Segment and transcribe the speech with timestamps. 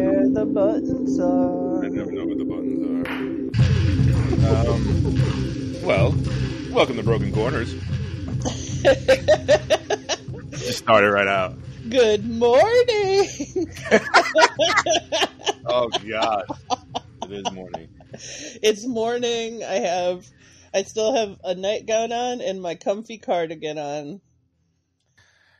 [0.00, 1.84] where the buttons are.
[1.84, 3.10] I never know where the buttons are.
[4.48, 6.14] Um, well,
[6.72, 7.74] welcome to Broken Corners.
[10.52, 11.54] Just started right out.
[11.88, 13.28] Good morning.
[15.66, 16.44] Oh God,
[17.22, 17.88] it is morning.
[18.12, 19.62] it's morning.
[19.62, 20.26] I have,
[20.74, 24.20] I still have a nightgown on and my comfy cardigan on.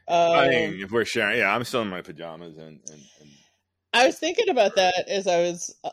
[0.08, 3.30] Um, I mean, if we're sharing, yeah, I'm still in my pajamas and, and, and
[3.92, 5.90] I was thinking about that as I was uh,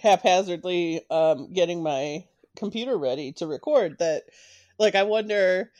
[0.00, 2.24] haphazardly um, getting my
[2.56, 3.98] computer ready to record.
[3.98, 4.22] That,
[4.78, 5.70] like, I wonder,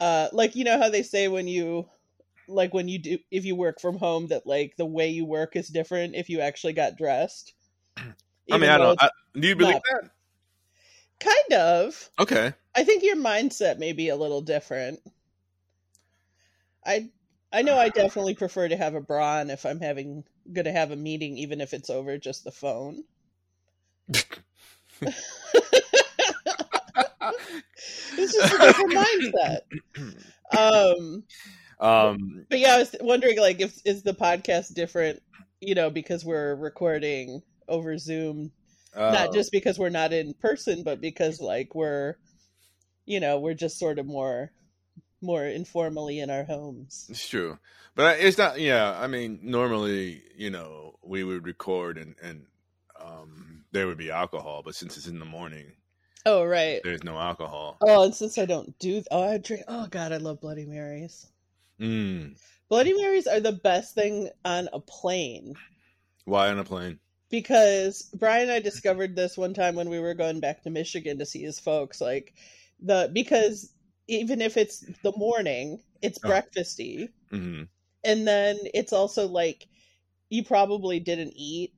[0.00, 1.86] uh, like, you know how they say when you,
[2.46, 5.56] like, when you do, if you work from home, that like the way you work
[5.56, 7.54] is different if you actually got dressed.
[7.96, 9.02] I mean, I don't.
[9.02, 10.10] I, do you believe not- that?
[11.20, 12.10] kind of.
[12.18, 12.52] Okay.
[12.74, 15.00] I think your mindset may be a little different.
[16.84, 17.10] I
[17.52, 20.72] I know I definitely prefer to have a bra on if I'm having going to
[20.72, 23.04] have a meeting, even if it's over just the phone.
[28.16, 29.60] It's just a different mindset.
[30.56, 31.24] Um,
[31.80, 35.22] Um, but yeah, I was wondering, like, if is the podcast different?
[35.60, 38.52] You know, because we're recording over Zoom,
[38.94, 42.16] uh, not just because we're not in person, but because like we're,
[43.06, 44.52] you know, we're just sort of more,
[45.24, 47.06] more informally in our homes.
[47.08, 47.58] It's true,
[47.94, 48.60] but it's not.
[48.60, 52.46] Yeah, I mean, normally, you know, we would record and and
[53.00, 55.72] um, there would be alcohol, but since it's in the morning,
[56.26, 56.80] Oh right.
[56.84, 57.76] there's no alcohol.
[57.82, 59.64] Oh, and since I don't do, oh, I drink.
[59.68, 61.26] Oh God, I love Bloody Marys.
[61.80, 62.36] Mm.
[62.68, 65.54] Bloody Marys are the best thing on a plane
[66.24, 66.98] Why on a plane?
[67.30, 71.18] because Brian and I discovered this one time when we were going back to Michigan
[71.18, 72.00] to see his folks.
[72.00, 72.32] Like
[72.80, 73.72] the because
[74.08, 76.28] even if it's the morning, it's Oh.
[76.28, 77.62] breakfasty, hmm
[78.06, 79.66] and then it's also like
[80.28, 81.72] you probably didn't eat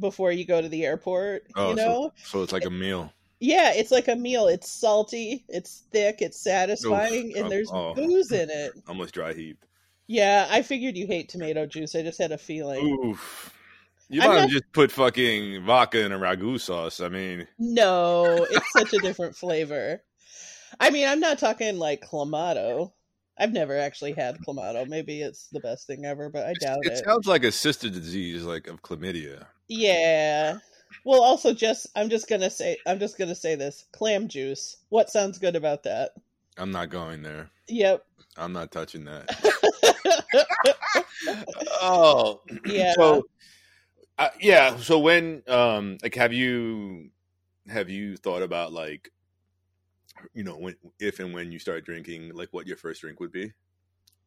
[0.00, 1.44] before you go to the airport.
[1.54, 3.12] Oh, you know, so, so it's like a meal.
[3.40, 4.46] yeah, it's like a meal.
[4.48, 7.36] It's salty, it's thick, it's satisfying, Oof.
[7.36, 7.94] and there's oh.
[7.94, 8.72] booze in it.
[8.88, 9.66] Almost dry heaped.
[10.06, 11.94] Yeah, I figured you hate tomato juice.
[11.94, 12.86] I just had a feeling.
[13.04, 13.52] Oof.
[14.08, 17.00] You might not- have just put fucking vodka in a ragu sauce.
[17.00, 20.02] I mean, No, it's such a different flavor.
[20.80, 22.92] I mean, I'm not talking like clamato.
[23.38, 24.88] I've never actually had clamato.
[24.88, 27.04] Maybe it's the best thing ever, but I doubt it it.
[27.04, 29.46] sounds like a sister disease, like of chlamydia.
[29.68, 30.58] Yeah.
[31.04, 33.84] Well, also just I'm just going to say I'm just going to say this.
[33.92, 34.76] Clam juice.
[34.88, 36.12] What sounds good about that?
[36.56, 37.50] I'm not going there.
[37.68, 38.04] Yep.
[38.38, 39.28] I'm not touching that.
[41.82, 42.92] oh, Yeah.
[42.94, 43.24] So,
[44.18, 44.76] uh, yeah.
[44.76, 47.10] So when, um, like, have you
[47.68, 49.10] have you thought about like,
[50.34, 53.32] you know, when if and when you start drinking, like, what your first drink would
[53.32, 53.52] be?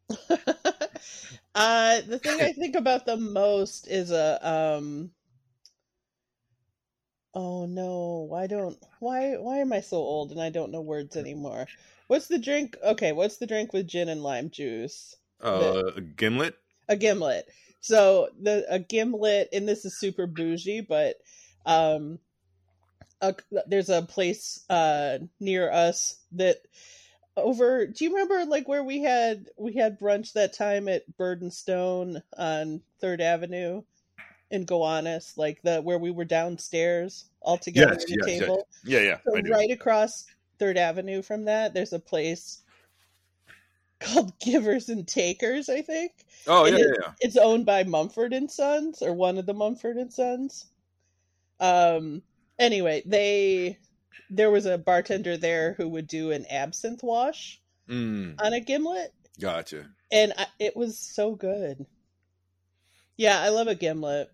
[1.56, 5.12] uh the thing I think about the most is a um
[7.34, 11.16] Oh no, why don't why why am I so old and I don't know words
[11.16, 11.68] anymore?
[12.08, 12.76] What's the drink?
[12.84, 15.16] Okay, what's the drink with gin and lime juice?
[15.42, 16.56] Uh, a gimlet.
[16.88, 17.48] A gimlet.
[17.82, 21.18] So the a gimlet and this is super bougie, but
[21.66, 22.20] um
[23.22, 23.36] a,
[23.68, 26.58] there's a place uh near us that
[27.38, 31.42] over do you remember like where we had we had brunch that time at Bird
[31.42, 33.84] and Stone on Third Avenue
[34.52, 38.40] in Gowanus, like the where we were downstairs all together Yes, at the yes, yes.
[38.40, 38.68] table.
[38.84, 39.18] Yeah, yeah.
[39.24, 40.26] So right across
[40.58, 42.62] Third Avenue from that, there's a place
[44.00, 46.14] called Givers and Takers, I think.
[46.48, 47.12] Oh yeah, it- yeah.
[47.22, 50.66] It's owned by Mumford and Sons, or one of the Mumford and Sons.
[51.60, 52.22] Um.
[52.60, 53.80] Anyway, they
[54.30, 59.14] there was a bartender there who would do an absinthe wash Mm, on a gimlet,
[59.40, 59.90] gotcha.
[60.12, 61.86] and I, it was so good.
[63.18, 64.30] Yeah, I love a gimlet.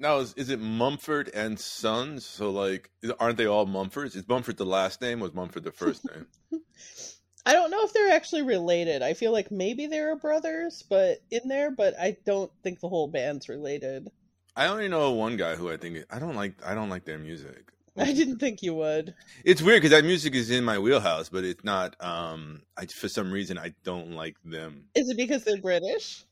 [0.00, 2.26] Now, is, is it Mumford and Sons?
[2.26, 4.16] So, like, aren't they all Mumfords?
[4.16, 5.20] Is Mumford the last name?
[5.20, 6.26] Was Mumford the first name?
[7.46, 9.02] I don't know if they're actually related.
[9.02, 12.88] I feel like maybe they were brothers, but in there, but I don't think the
[12.88, 14.08] whole band's related.
[14.56, 16.54] I only know one guy who I think I don't like.
[16.64, 17.72] I don't like their music.
[17.98, 19.14] I didn't think you would.
[19.44, 21.96] It's weird because that music is in my wheelhouse, but it's not.
[22.00, 24.84] Um, I for some reason I don't like them.
[24.94, 26.24] Is it because they're British?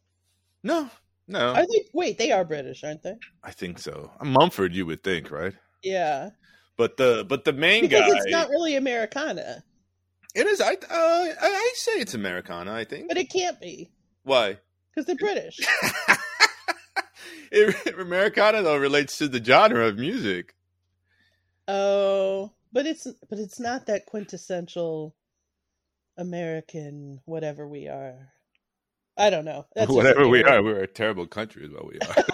[0.62, 0.88] No,
[1.26, 1.84] no, Are they?
[1.92, 3.14] Wait, they are British, aren't they?
[3.44, 4.10] I think so.
[4.22, 5.54] Mumford, you would think, right?
[5.82, 6.30] Yeah,
[6.76, 9.62] But the but the main because guy, it's not really Americana,
[10.34, 10.60] it is.
[10.60, 12.72] I uh, I I say it's Americana.
[12.72, 13.08] I think.
[13.08, 13.90] but it can't be
[14.24, 14.58] Why?
[14.94, 15.58] because they're British.
[17.52, 20.54] it, Americana though relates to the genre of music.
[21.66, 25.14] oh, but it's but it's not that quintessential
[26.16, 28.32] American whatever we are.
[29.16, 29.66] I don't know.
[29.74, 32.24] That's Whatever we are, we're a terrible country, is what we are.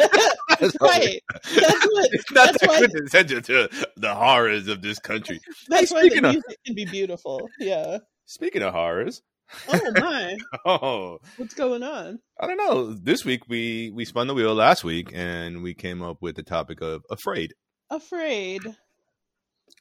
[0.61, 1.20] That's right.
[1.32, 2.08] That's what.
[2.12, 5.40] It's not That's that why- quintessential to the horrors of this country.
[5.69, 7.49] That's why speaking the of- music can be beautiful.
[7.58, 7.99] Yeah.
[8.26, 9.22] Speaking of horrors,
[9.69, 10.37] Oh my!
[10.67, 12.19] oh, What's going on?
[12.41, 12.93] I don't know.
[12.94, 16.43] This week we we spun the wheel last week, and we came up with the
[16.43, 17.55] topic of afraid.
[17.91, 18.62] Afraid.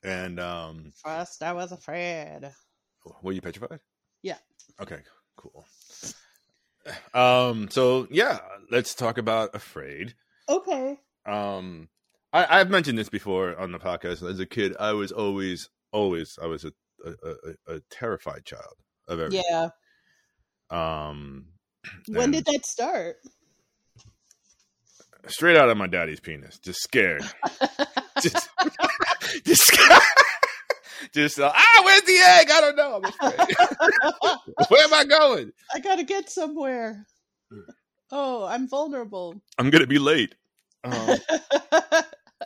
[0.04, 2.52] And um, First, I was afraid.
[3.22, 3.80] were you petrified?
[4.22, 4.38] Yeah.
[4.82, 5.00] Okay.
[5.38, 5.66] Cool.
[7.14, 7.70] Um.
[7.70, 8.40] So yeah,
[8.70, 10.14] let's talk about afraid.
[10.50, 10.98] Okay.
[11.26, 11.88] Um,
[12.34, 14.28] I, I've mentioned this before on the podcast.
[14.30, 16.74] As a kid, I was always, always, I was a
[17.06, 18.76] a, a, a terrified child
[19.08, 19.44] of everything.
[19.50, 19.70] Yeah.
[20.70, 21.46] Um,
[22.08, 23.18] When did that start?
[25.28, 27.24] straight out of my daddy's penis, just scared,
[28.22, 28.50] just,
[29.46, 30.02] just, scared.
[31.14, 32.50] just uh, ah, where's the egg?
[32.52, 33.02] I don't know.
[34.70, 35.52] Where am I going?
[35.74, 37.06] I gotta get somewhere.
[38.12, 39.42] Oh, I'm vulnerable.
[39.58, 40.36] I'm gonna be late.
[40.84, 41.18] Um,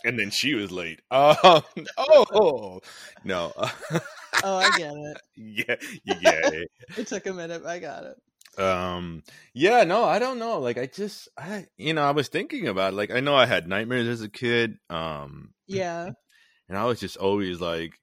[0.05, 1.01] and then she was late.
[1.11, 1.61] Um,
[1.97, 2.81] oh
[3.23, 3.51] no,
[4.43, 5.21] oh, I get it.
[5.35, 6.49] yeah, yeah.
[6.53, 7.63] It it took a minute.
[7.63, 8.17] but I got it.
[8.59, 9.21] um
[9.53, 12.93] yeah no i don't know like i just i you know i was thinking about
[12.95, 16.09] like i know i had nightmares as a kid um Yeah.
[16.67, 17.99] and i was just always like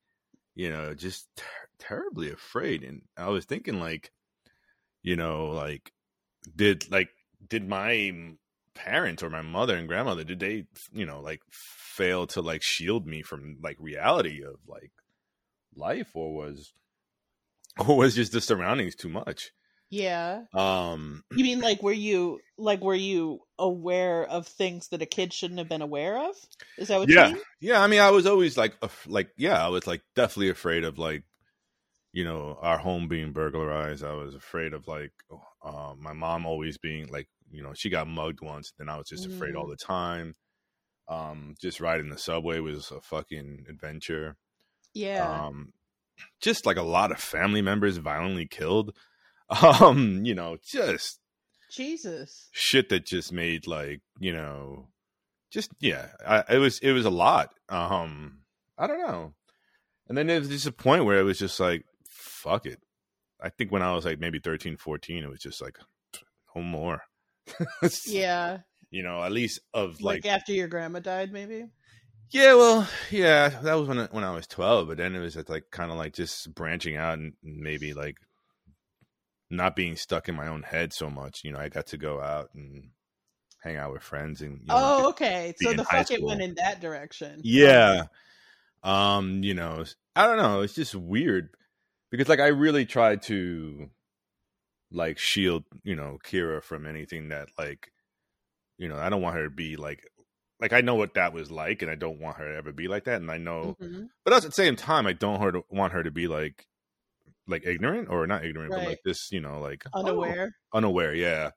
[0.54, 4.12] you know just ter- terribly afraid and i was thinking like
[5.02, 5.90] you know like
[6.54, 7.08] did like
[7.48, 8.14] did my
[8.74, 13.06] parents or my mother and grandmother did they you know like fail to like shield
[13.06, 14.90] me from like reality of like
[15.74, 16.72] life or was
[17.88, 19.50] or was just the surroundings too much
[19.90, 20.42] Yeah.
[20.54, 25.32] um You mean like were you like were you aware of things that a kid
[25.32, 26.36] shouldn't have been aware of?
[26.78, 27.42] Is that what yeah you mean?
[27.60, 28.74] yeah i mean i was always like
[29.06, 31.24] like yeah i was like definitely afraid of like
[32.12, 35.12] you know our home being burglarized i was afraid of like
[35.64, 39.08] uh, my mom always being like you know she got mugged once then i was
[39.08, 39.70] just afraid all Mm.
[39.70, 40.34] the time.
[41.08, 44.36] Um just riding the subway was a fucking adventure.
[44.94, 45.46] Yeah.
[45.46, 45.72] um
[46.40, 48.96] just like a lot of family members violently killed.
[49.50, 51.20] Um you know just
[51.70, 52.48] Jesus.
[52.52, 54.88] shit that just made like you know
[55.52, 57.50] just yeah I, it was it was a lot.
[57.68, 58.38] Um
[58.78, 59.34] i don't know.
[60.08, 62.80] And then there was just a point where it was just like fuck it.
[63.42, 65.76] I think when i was like maybe 13 14 it was just like
[66.56, 67.02] no more
[68.06, 68.58] Yeah.
[68.90, 71.66] you know at least of Like, like, after your grandma died, maybe.
[72.30, 75.36] yeah well yeah that was when I- when i was 12 but then it was
[75.48, 78.16] like kind of like just branching out and maybe like
[79.50, 82.20] not being stuck in my own head so much you know i got to go
[82.20, 82.88] out and
[83.62, 85.54] hang out with friends and you know, oh, okay.
[85.58, 87.40] So the fuck it went in that direction.
[87.42, 88.02] Yeah.
[88.82, 91.48] Um, you know, I don't know, it's just weird
[92.10, 93.88] because like I really tried to
[94.94, 97.90] like shield, you know, Kira from anything that like
[98.78, 100.06] you know, I don't want her to be like
[100.60, 102.88] like I know what that was like and I don't want her to ever be
[102.88, 104.08] like that and I know Mhm.
[104.24, 106.66] but at the same time I don't her to, want her to be like
[107.46, 110.54] like ignorant or not ignorant but like this, you know, like oh, Unaware.
[110.72, 111.50] unaware, yeah.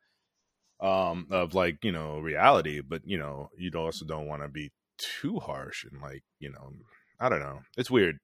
[0.79, 4.71] Um, of like, you know, reality, but you know, you also don't want to be
[4.97, 6.73] too harsh and like, you know,
[7.19, 7.61] I don't know.
[7.77, 8.19] It's weird.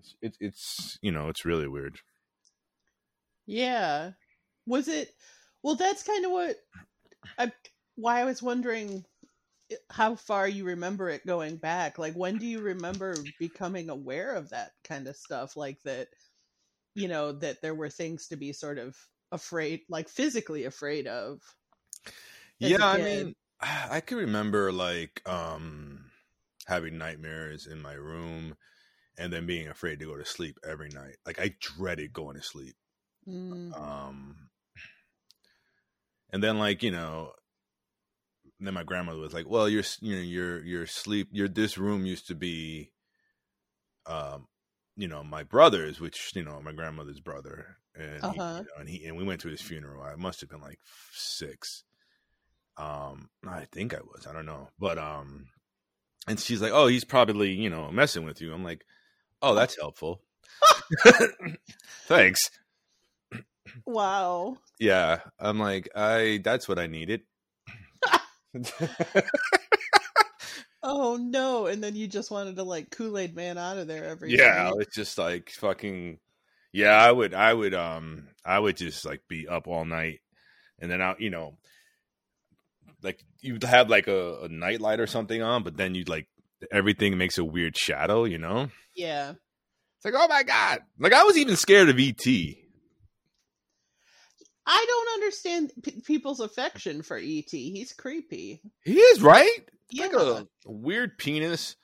[0.00, 2.00] It's it's, it's you know, it's really weird.
[3.46, 4.12] Yeah.
[4.66, 5.14] Was it
[5.62, 6.56] Well, that's kind of what
[7.38, 7.52] I
[7.96, 9.06] why I was wondering
[9.90, 11.98] how far you remember it going back.
[11.98, 16.08] Like when do you remember becoming aware of that kind of stuff like that
[16.94, 18.96] you know that there were things to be sort of
[19.32, 21.40] afraid like physically afraid of.
[22.58, 26.10] yeah, I mean, I can remember like um
[26.66, 28.56] having nightmares in my room
[29.18, 31.16] and then being afraid to go to sleep every night.
[31.26, 32.76] Like I dreaded going to sleep.
[33.28, 33.78] Mm.
[33.78, 34.36] Um,
[36.30, 37.32] and then like you know,
[38.60, 42.06] then my grandmother was like, "Well, your you know your your sleep your this room
[42.06, 42.92] used to be,
[44.06, 44.46] um,
[44.96, 48.58] you know my brother's, which you know my grandmother's brother, and Uh-huh.
[48.58, 50.02] you know, and he and we went to his funeral.
[50.02, 50.78] I must have been like
[51.12, 51.84] six.
[52.76, 54.26] Um, I think I was.
[54.26, 55.46] I don't know, but um,
[56.26, 58.84] and she's like, "Oh, he's probably you know messing with you." I'm like,
[59.42, 60.22] "Oh, that's helpful."
[62.06, 62.50] Thanks.
[63.86, 64.58] Wow.
[64.78, 67.22] Yeah, I'm like, I that's what I needed.
[70.82, 71.66] Oh no!
[71.66, 74.64] And then you just wanted to like Kool Aid Man out of there every yeah,
[74.64, 74.74] night.
[74.80, 76.18] it's just like fucking
[76.72, 80.20] Yeah, I would I would um I would just like be up all night
[80.80, 81.56] and then I you know
[83.02, 86.26] like you'd have like a, a night light or something on, but then you'd like
[86.72, 88.68] everything makes a weird shadow, you know?
[88.94, 89.30] Yeah.
[89.30, 90.80] It's like, oh my god.
[90.98, 92.26] Like I was even scared of ET.
[94.66, 97.50] I don't understand p- people's affection for ET.
[97.50, 98.62] He's creepy.
[98.84, 99.68] He is right.
[99.90, 100.06] Yeah.
[100.06, 101.76] Like a weird penis.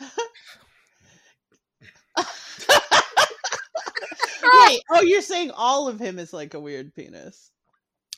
[4.66, 7.50] Wait, oh, you're saying all of him is like a weird penis?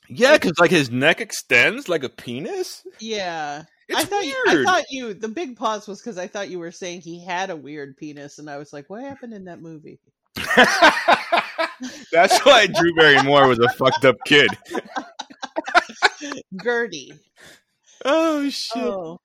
[0.09, 2.85] Yeah, because like his neck extends like a penis.
[3.00, 3.64] Yeah.
[3.88, 6.59] It's I thought you, I thought you the big pause was because I thought you
[6.59, 9.61] were saying he had a weird penis, and I was like, what happened in that
[9.61, 10.00] movie?
[12.12, 14.49] That's why Drew Barrymore was a fucked up kid.
[16.62, 17.12] Gertie.
[18.04, 18.83] Oh shit.
[18.83, 19.18] Oh,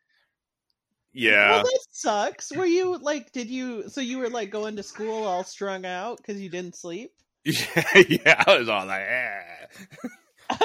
[1.14, 1.52] Yeah.
[1.52, 2.52] well, that sucks.
[2.56, 3.90] Were you like, did you?
[3.90, 7.12] So you were like going to school all strung out because you didn't sleep?
[7.44, 8.44] Yeah, yeah.
[8.46, 10.58] I was all like, eh.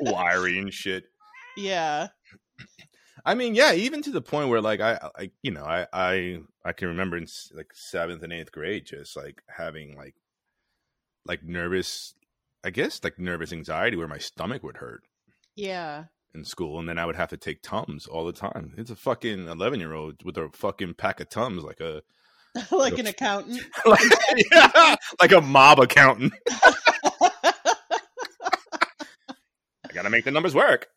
[0.00, 1.04] wiry and shit.
[1.56, 2.08] yeah.
[3.24, 6.38] I mean, yeah, even to the point where like I, I you know, I, I,
[6.64, 10.14] I can remember in like seventh and eighth grade, just like having like,
[11.26, 12.14] like nervous,
[12.64, 15.02] I guess like nervous anxiety where my stomach would hurt
[15.54, 16.04] Yeah.
[16.34, 18.74] in school, and then I would have to take tums all the time.
[18.76, 22.02] It's a fucking eleven year old with a fucking pack of tums, like a,
[22.70, 23.62] like an accountant.
[23.86, 24.00] like,
[24.52, 26.32] yeah, like a mob accountant.
[29.88, 30.88] I gotta make the numbers work.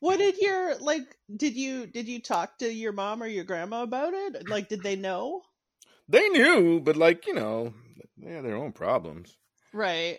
[0.00, 3.82] what did your like did you did you talk to your mom or your grandma
[3.82, 4.48] about it?
[4.48, 5.42] Like did they know?
[6.08, 7.72] They knew, but like you know,
[8.18, 9.36] they have their own problems.
[9.72, 10.18] Right.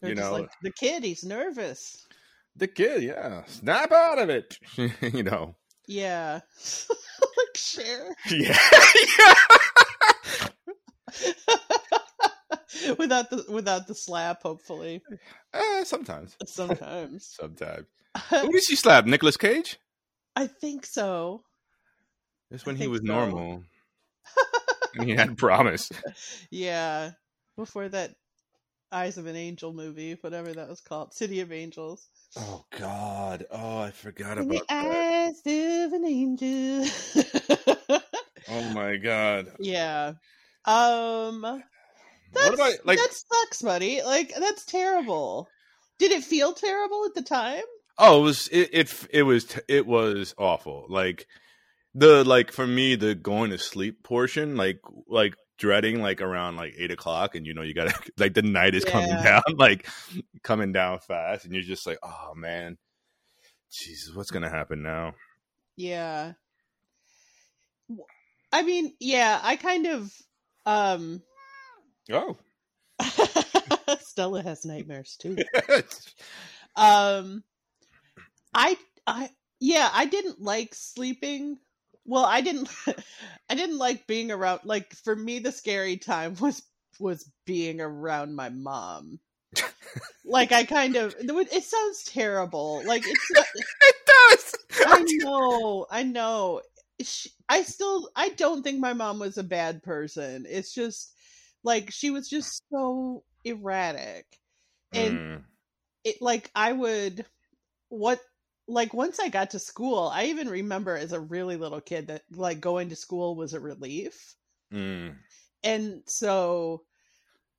[0.00, 0.38] They're You just know.
[0.38, 2.06] like the kid, he's nervous.
[2.56, 4.58] The kid, yeah, snap out of it.
[4.76, 5.54] you know,
[5.86, 6.40] Yeah.
[7.20, 8.14] like Cher.
[8.30, 8.56] yeah,
[12.98, 15.02] without the without the slap, hopefully.
[15.54, 17.34] Uh, sometimes, Sometimes.
[17.38, 17.86] sometimes.
[18.30, 19.06] Who did she slap?
[19.06, 19.78] Nicolas Cage?
[20.34, 21.42] I think so.
[22.50, 23.06] That's I when he was so.
[23.12, 23.62] normal.
[24.96, 25.90] And he had promise.
[26.50, 27.12] Yeah.
[27.56, 28.14] Before that
[28.92, 31.12] Eyes of an Angel movie, whatever that was called.
[31.12, 32.06] City of Angels.
[32.36, 33.46] Oh God!
[33.50, 35.34] Oh, I forgot In the about that.
[35.34, 35.40] eyes
[35.86, 36.86] of an angel.
[38.48, 39.48] Oh my God!
[39.58, 40.12] yeah.
[40.64, 41.64] Um that's,
[42.32, 42.98] What about like?
[42.98, 44.02] that sucks, buddy.
[44.02, 45.48] Like that's terrible.
[45.98, 47.64] Did it feel terrible at the time?
[47.98, 50.86] Oh, it was it, it it was it was awful.
[50.88, 51.26] Like
[51.96, 56.74] the like for me the going to sleep portion, like like dreading like around like
[56.76, 59.88] eight o'clock, and you know you gotta like the night is coming down, like
[60.42, 62.76] coming down fast, and you're just like, oh man,
[63.72, 65.14] Jesus, what's gonna happen now?
[65.76, 66.32] Yeah.
[68.52, 70.12] I mean, yeah, I kind of
[70.66, 71.22] um
[72.12, 72.36] Oh,
[74.00, 75.38] Stella has nightmares too.
[76.76, 77.42] Um
[78.54, 78.76] I
[79.06, 81.58] I yeah, I didn't like sleeping.
[82.06, 82.68] Well, I didn't
[83.50, 86.62] I didn't like being around like for me the scary time was
[86.98, 89.20] was being around my mom.
[90.24, 92.84] like I kind of it sounds terrible.
[92.86, 94.54] Like it's not, it does.
[94.84, 96.62] I know, I know.
[97.00, 100.46] She, I still, I don't think my mom was a bad person.
[100.48, 101.14] It's just
[101.64, 104.26] like she was just so erratic,
[104.94, 105.44] and Mm.
[106.04, 107.26] it like I would,
[107.90, 108.20] what,
[108.68, 112.24] like once I got to school, I even remember as a really little kid that
[112.32, 114.36] like going to school was a relief,
[114.70, 115.18] Mm.
[115.62, 116.84] and so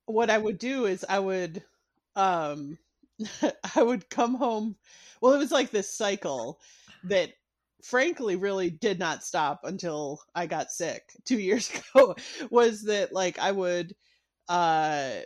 [0.05, 1.63] what I would do is I would,
[2.15, 2.79] um,
[3.75, 4.77] I would come home.
[5.21, 6.61] Well, it was like this cycle
[7.03, 7.33] that
[7.83, 12.15] frankly really did not stop until I got sick two years ago
[12.51, 13.95] was that like I would
[14.49, 15.21] uh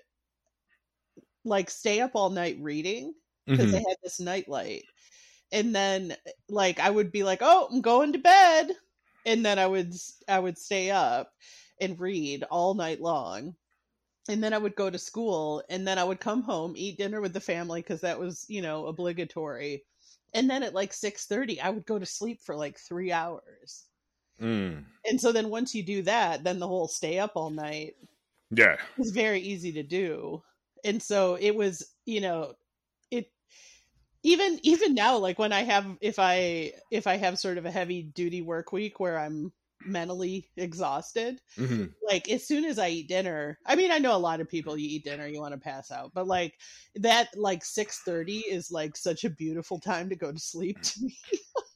[1.44, 3.14] like stay up all night reading
[3.52, 3.72] because Mhm.
[3.72, 4.86] they had this night light
[5.52, 6.16] and then
[6.50, 8.72] like I would be like oh I'm going to bed.
[9.26, 9.94] And then I would
[10.28, 11.34] I would stay up
[11.80, 13.56] and read all night long.
[14.30, 17.22] And then I would go to school and then I would come home eat dinner
[17.22, 19.86] with the family because that was you know obligatory.
[20.34, 23.88] And then at like 6:30 I would go to sleep for like 3 hours.
[24.40, 24.86] Mm.
[25.06, 27.96] and so then once you do that then the whole stay up all night
[28.52, 28.78] Yeah.
[28.98, 30.44] was very easy to do.
[30.84, 32.54] And so it was you know
[34.24, 37.72] even even now like when i have if i if i have sort of a
[37.72, 39.52] heavy duty work week where i'm
[39.84, 44.20] mentally exhausted hmm like as soon as i eat dinner i mean i know a
[44.20, 46.60] lot of people you eat dinner you want to pass out but like
[46.96, 51.18] that like 6:30 is like such a beautiful time to go to sleep to me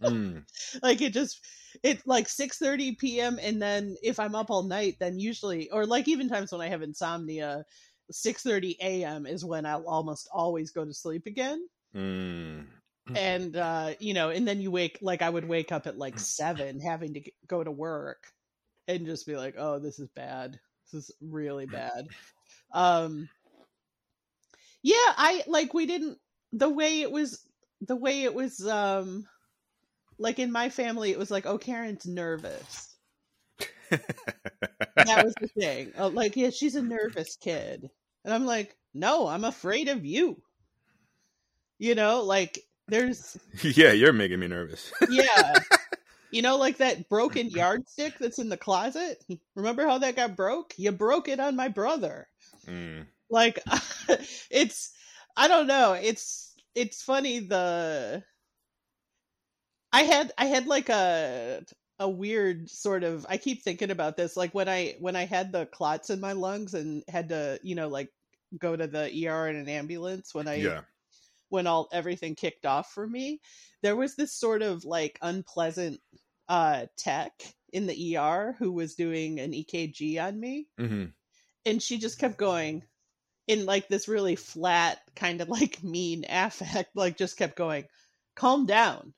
[0.01, 0.45] Mm.
[0.83, 1.45] like it just
[1.83, 3.39] it like 6:30 p.m.
[3.41, 6.69] and then if I'm up all night then usually or like even times when I
[6.69, 7.65] have insomnia
[8.11, 9.25] 6:30 a.m.
[9.25, 12.65] is when I'll almost always go to sleep again Mm.
[13.15, 16.19] and uh you know and then you wake like I would wake up at like
[16.19, 18.23] 7 having to go to work
[18.87, 20.59] and just be like oh this is bad
[20.91, 22.07] this is really bad
[22.73, 23.29] um
[24.85, 26.19] Yeah, I like we didn't
[26.53, 27.43] the way it was
[27.81, 29.25] the way it was um
[30.19, 32.95] like in my family it was like oh Karen's nervous.
[33.89, 35.91] that was the thing.
[35.97, 37.89] Oh, like yeah, she's a nervous kid.
[38.23, 40.41] And I'm like, "No, I'm afraid of you."
[41.79, 44.91] You know, like there's yeah, you're making me nervous.
[45.09, 45.53] yeah.
[46.31, 49.23] You know, like that broken yardstick that's in the closet?
[49.55, 50.73] Remember how that got broke?
[50.75, 52.27] You broke it on my brother.
[52.67, 53.05] Mm.
[53.29, 53.59] Like
[54.49, 54.91] it's
[55.37, 55.93] I don't know.
[55.93, 58.21] It's it's funny the
[59.93, 61.63] I had I had like a
[61.99, 65.53] a weird sort of I keep thinking about this like when I when I had
[65.53, 68.09] the clots in my lungs and had to, you know, like
[68.59, 70.81] go to the ER in an ambulance when I Yeah.
[71.55, 73.41] When all everything kicked off for me,
[73.81, 75.99] there was this sort of like unpleasant
[76.47, 77.31] uh tech
[77.73, 80.67] in the ER who was doing an EKG on me.
[80.77, 81.05] Hmm
[81.65, 82.83] and she just kept going
[83.47, 87.85] in like this really flat kind of like mean affect like just kept going
[88.35, 89.13] calm down.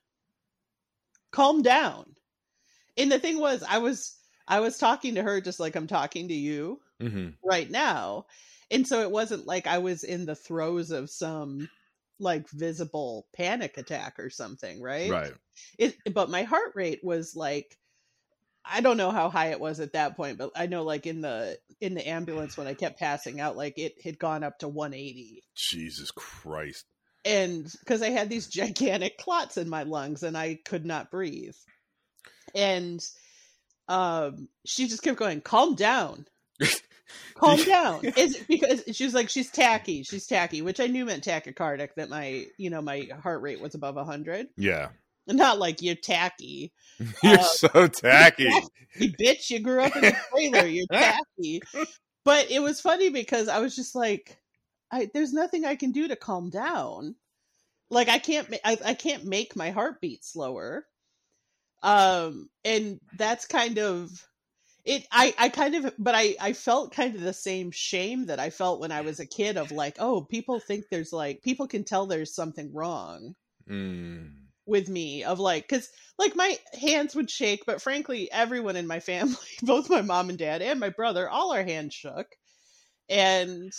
[1.30, 2.14] Calm down.
[2.96, 4.16] And the thing was i was
[4.48, 8.26] i was talking to her just like i'm talking to you hmm right now.
[8.70, 11.68] And so it wasn't like i was in the throes of some
[12.20, 15.32] like visible panic attack or something right Right.
[15.78, 17.76] it but my heart rate was like
[18.64, 21.20] i don't know how high it was at that point but i know like in
[21.20, 24.68] the in the ambulance when i kept passing out like it had gone up to
[24.68, 26.84] 180 Jesus Christ.
[27.24, 31.56] and because i had these gigantic clots in my lungs and i could not breathe
[32.54, 33.00] and
[33.88, 36.26] um she just kept going calm down
[37.34, 38.04] calm down.
[38.16, 40.02] Is it because she was like she's tacky.
[40.02, 43.74] She's tacky which i knew meant tachycardic that my you know my heart rate was
[43.74, 44.88] above 100 Yeah.
[45.26, 46.72] not like you're tacky.
[47.22, 48.50] You're Uh, so tacky.
[48.98, 49.50] you bitch.
[49.50, 50.66] You grew up in a trailer.
[50.66, 51.60] You're tacky.
[52.24, 54.38] But it was funny because i was just like
[54.90, 57.14] I, there's nothing i can do to calm down.
[57.90, 60.84] Like i can't I, I can't make my heart beat slower.
[61.82, 64.10] Um and that's kind of
[64.88, 68.40] it i i kind of but i i felt kind of the same shame that
[68.40, 71.68] i felt when i was a kid of like oh people think there's like people
[71.68, 73.34] can tell there's something wrong
[73.70, 74.30] Mm.
[74.64, 78.98] with me of like because like my hands would shake but frankly everyone in my
[79.10, 82.26] family both my mom and dad and my brother all our hands shook
[83.10, 83.72] and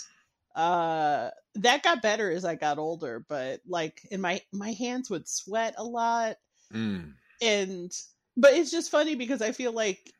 [0.54, 5.28] uh that got better as i got older but like in my my hands would
[5.28, 6.36] sweat a lot
[6.72, 7.14] Mm.
[7.42, 7.90] and
[8.36, 10.12] but it's just funny because i feel like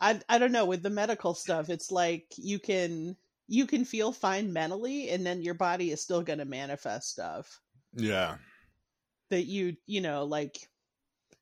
[0.00, 3.16] i i don't know with the medical stuff it's like you can
[3.48, 7.60] you can feel fine mentally and then your body is still going to manifest stuff.
[7.92, 8.36] Yeah.
[9.30, 10.56] that you you know like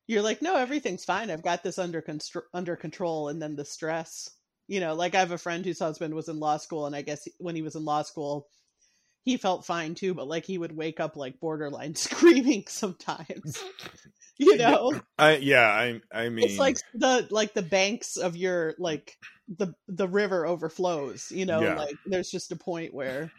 [0.06, 1.30] you're like no everything's fine.
[1.30, 4.30] I've got this under constr- under control and then the stress
[4.66, 7.02] you know like i have a friend whose husband was in law school and i
[7.02, 8.48] guess when he was in law school
[9.24, 13.62] he felt fine too but like he would wake up like borderline screaming sometimes
[14.38, 18.74] you know I yeah, I I mean it's like the like the banks of your
[18.78, 19.16] like
[19.48, 21.74] the the river overflows you know Yeah.
[21.74, 23.30] like there's just a point where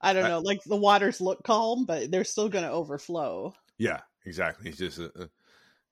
[0.00, 3.54] i don't I- know like the waters look calm but they're still going to overflow
[3.78, 4.68] Yeah, exactly.
[4.70, 5.30] It's just a,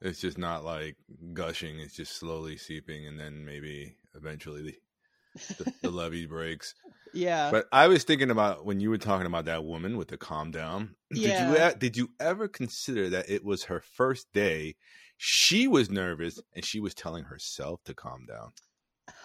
[0.00, 0.96] it's just not like
[1.32, 1.78] gushing.
[1.80, 6.74] It's just slowly seeping, and then maybe eventually the, the, the levee breaks.
[7.14, 10.16] Yeah But I was thinking about when you were talking about that woman with the
[10.16, 10.94] calm down.
[11.10, 11.72] Did you Yeah.
[11.74, 14.76] did you ever consider that it was her first day?
[15.18, 18.52] She was nervous, and she was telling herself to calm down.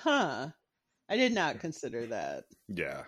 [0.04, 0.50] Huh.
[1.10, 2.43] I did not consider that.
[2.67, 3.04] Yeah,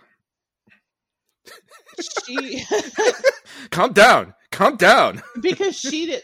[2.25, 2.63] She
[3.71, 5.21] calm down, calm down.
[5.41, 6.23] because she did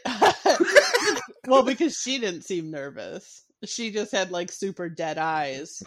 [1.48, 3.44] Well, because she didn't seem nervous.
[3.66, 5.82] She just had like super dead eyes.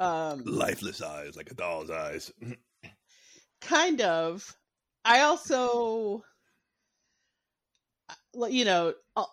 [0.00, 2.32] Um Lifeless eyes, like a doll's eyes.
[3.60, 4.56] kind of.
[5.04, 6.24] I also
[8.48, 9.24] you know, uh,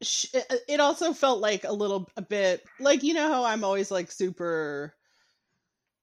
[0.00, 3.90] it it also felt like a little a bit like you know how I'm always
[3.90, 4.94] like super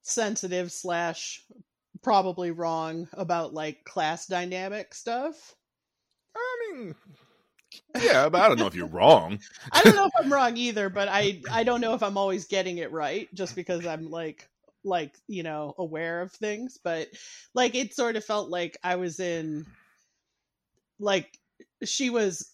[0.02, 1.44] sensitive slash
[2.02, 5.56] probably wrong about like class dynamic stuff.
[6.36, 6.96] I mean,
[8.00, 9.40] yeah, but I don't know if you're wrong.
[9.72, 12.46] I don't know if I'm wrong either, but I I don't know if I'm always
[12.46, 14.48] getting it right just because I'm like
[14.84, 17.08] like you know aware of things, but
[17.54, 19.66] like it sort of felt like I was in
[21.00, 21.38] like
[21.84, 22.52] she was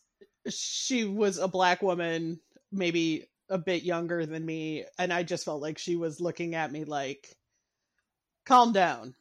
[0.50, 2.40] she was a black woman
[2.72, 6.72] maybe a bit younger than me and I just felt like she was looking at
[6.72, 7.36] me like
[8.46, 9.16] calm down.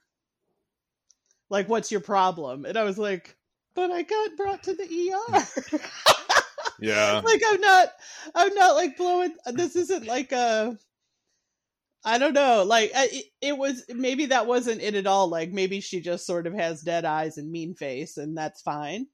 [1.51, 2.65] Like what's your problem?
[2.65, 3.36] And I was like
[3.77, 5.79] but I got brought to the ER.
[6.79, 7.89] Yeah, like I'm not
[8.35, 10.77] I'm not like blowing this isn't like a
[12.05, 12.63] I don't know.
[12.65, 15.29] Like it, it was maybe that wasn't it at all.
[15.29, 19.07] Like maybe she just sort of has dead eyes and mean face, and that's fine.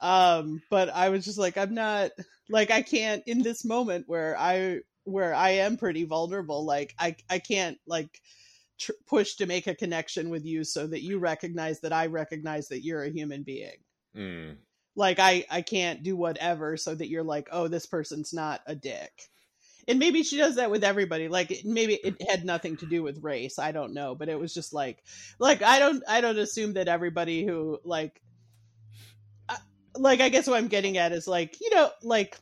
[0.00, 2.10] Um, but I was just like, I'm not
[2.48, 6.64] like I can't in this moment where I where I am pretty vulnerable.
[6.64, 8.20] Like I I can't like
[8.80, 12.68] tr- push to make a connection with you so that you recognize that I recognize
[12.68, 13.76] that you're a human being.
[14.16, 14.56] Mm.
[14.96, 18.74] Like I I can't do whatever so that you're like, oh, this person's not a
[18.74, 19.12] dick.
[19.88, 21.28] And maybe she does that with everybody.
[21.28, 23.58] Like maybe it had nothing to do with race.
[23.58, 24.14] I don't know.
[24.14, 25.02] But it was just like
[25.38, 28.20] like i don't i don't assume that everybody who like
[29.96, 32.38] like i guess what i'm getting at is like you know like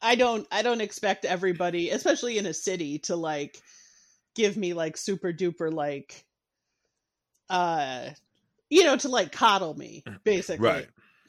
[0.00, 3.60] i don't i don't expect everybody especially in a city to like
[4.34, 6.24] give me like super duper like
[7.50, 8.08] uh
[8.70, 10.66] you know to like coddle me basically.
[10.66, 10.88] Right.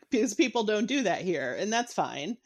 [0.10, 2.38] because people don't do that here and that's fine.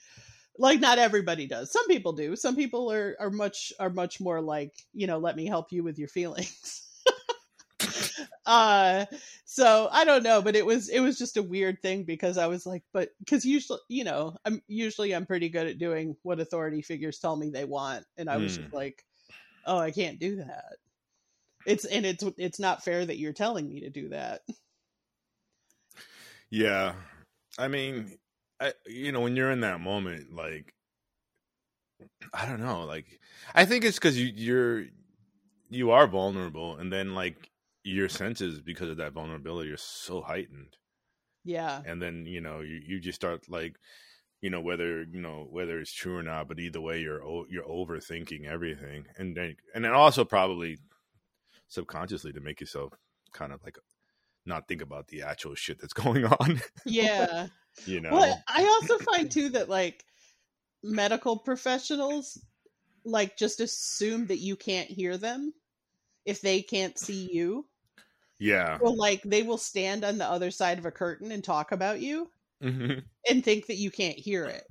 [0.57, 1.71] Like not everybody does.
[1.71, 2.35] Some people do.
[2.35, 5.83] Some people are are much are much more like you know let me help you
[5.83, 6.83] with your feelings.
[8.45, 9.05] Uh
[9.45, 12.47] so i don't know but it was it was just a weird thing because i
[12.47, 16.39] was like but because usually you know i'm usually i'm pretty good at doing what
[16.39, 18.63] authority figures tell me they want and i was Hmm.
[18.63, 19.05] just like
[19.65, 20.75] oh i can't do that.
[21.65, 24.41] It's and it's it's not fair that you're telling me to do that.
[26.49, 26.93] Yeah.
[27.57, 28.17] I mean,
[28.59, 30.73] I, you know, when you're in that moment, like,
[32.33, 33.19] I don't know, like,
[33.53, 34.85] I think it's because you, you're,
[35.69, 37.51] you are vulnerable, and then like
[37.83, 40.77] your senses because of that vulnerability are so heightened,
[41.43, 41.81] yeah.
[41.85, 43.75] And then you know you, you just start like,
[44.41, 47.45] you know, whether you know whether it's true or not, but either way, you're o-
[47.49, 50.77] you're overthinking everything, and then and then also probably
[51.67, 52.93] subconsciously to make yourself
[53.33, 53.77] kind of like
[54.45, 57.47] not think about the actual shit that's going on, yeah
[57.85, 58.11] you know.
[58.11, 60.03] Well, I also find too that like
[60.83, 62.41] medical professionals
[63.03, 65.53] like just assume that you can't hear them
[66.25, 67.65] if they can't see you.
[68.41, 68.77] Yeah.
[68.81, 71.99] well like they will stand on the other side of a curtain and talk about
[71.99, 73.09] you Mhm.
[73.29, 74.63] and think that you can't hear it.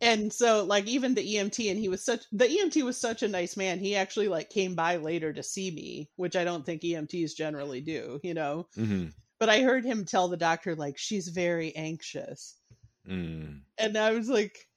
[0.00, 3.28] And so like even the EMT and he was such the EMT was such a
[3.28, 3.78] nice man.
[3.80, 7.80] He actually like came by later to see me, which I don't think EMTs generally
[7.80, 8.68] do, you know.
[8.76, 9.12] Mhm.
[9.40, 12.60] But I heard him tell the doctor like she's very anxious.
[13.06, 13.64] Mm.
[13.78, 14.68] and I was like,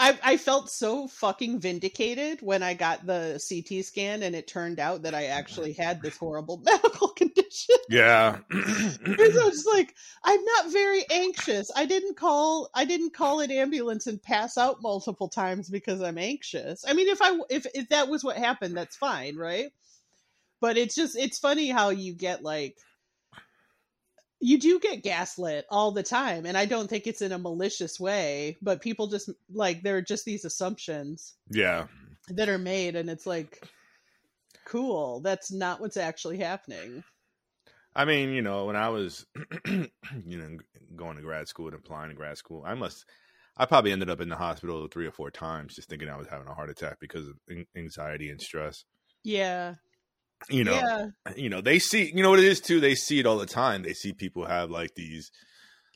[0.00, 4.78] I I felt so fucking vindicated when I got the CT scan and it turned
[4.78, 7.76] out that I actually had this horrible medical condition.
[7.88, 8.38] Yeah.
[8.48, 11.70] Because I was like, I'm not very anxious.
[11.74, 16.18] I didn't call I didn't call an ambulance and pass out multiple times because I'm
[16.18, 16.84] anxious.
[16.86, 19.70] I mean, if I if if that was what happened, that's fine, right?
[20.60, 22.76] But it's just it's funny how you get like
[24.40, 27.98] you do get gaslit all the time and i don't think it's in a malicious
[27.98, 31.86] way but people just like there are just these assumptions yeah.
[32.28, 33.66] that are made and it's like
[34.64, 37.02] cool that's not what's actually happening
[37.96, 39.26] I mean, you know, when I was,
[39.66, 39.88] you
[40.24, 40.56] know,
[40.94, 43.04] going to grad school and applying to grad school, I must,
[43.56, 46.28] I probably ended up in the hospital three or four times just thinking I was
[46.28, 47.34] having a heart attack because of
[47.76, 48.84] anxiety and stress.
[49.24, 49.74] yeah
[50.48, 52.80] You know, yeah you know, they see, you know what it is too.
[52.80, 53.82] They see it all the time.
[53.82, 55.30] They see people have like these,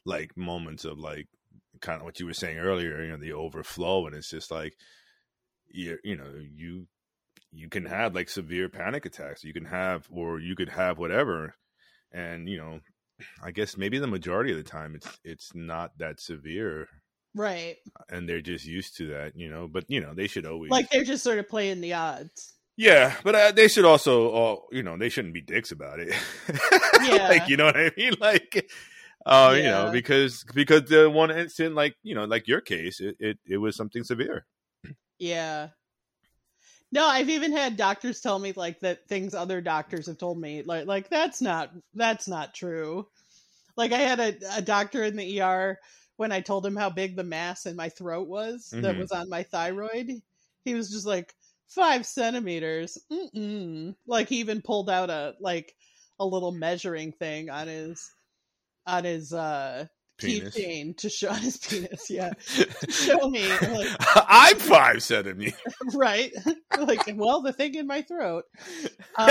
[0.04, 1.26] like moments of like,
[1.80, 3.02] kind of what you were saying earlier.
[3.02, 4.74] You know, the overflow, and it's just like,
[5.68, 6.86] you, you know, you,
[7.52, 9.44] you can have like severe panic attacks.
[9.44, 11.54] You can have, or you could have whatever,
[12.12, 12.80] and you know,
[13.42, 16.88] I guess maybe the majority of the time it's it's not that severe,
[17.34, 17.76] right
[18.08, 19.36] and they're just used to that.
[19.36, 21.94] You know, but you know, they should always like they're just sort of playing the
[21.94, 26.00] odds yeah, but uh, they should also, uh, you know, they shouldn't be dicks about
[26.00, 26.14] it.
[27.02, 27.28] Yeah.
[27.28, 28.70] like you know what I mean, like,
[29.26, 33.16] uh, you know, because because the one incident, like you know, like your case, it
[33.18, 34.46] it, it was something severe.
[35.18, 35.68] yeah
[36.90, 40.62] no i've even had doctors tell me like that things other doctors have told me
[40.62, 43.06] like like that's not that's not true
[43.76, 45.78] like i had a, a doctor in the er
[46.16, 48.98] when i told him how big the mass in my throat was that Mhm.
[48.98, 50.10] was on my thyroid
[50.64, 51.34] he was just like
[51.74, 53.94] five centimeters Mm-mm.
[54.06, 55.74] like he even pulled out a like
[56.18, 58.10] a little measuring thing on his
[58.86, 59.86] on his uh
[60.18, 60.54] Penis.
[60.54, 62.30] keychain to show on his penis yeah
[62.88, 63.88] show me like
[64.28, 65.54] I'm five centimeters.
[65.94, 66.32] right
[66.78, 68.44] like well the thing in my throat
[69.16, 69.28] um,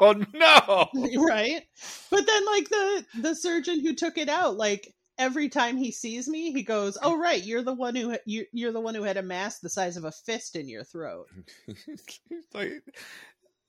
[0.00, 0.88] oh no!
[1.24, 1.62] right
[2.10, 6.28] but then like the the surgeon who took it out like every time he sees
[6.28, 9.16] me he goes oh right you're the one who you, you're the one who had
[9.16, 11.28] a mass the size of a fist in your throat
[11.66, 12.82] He's like,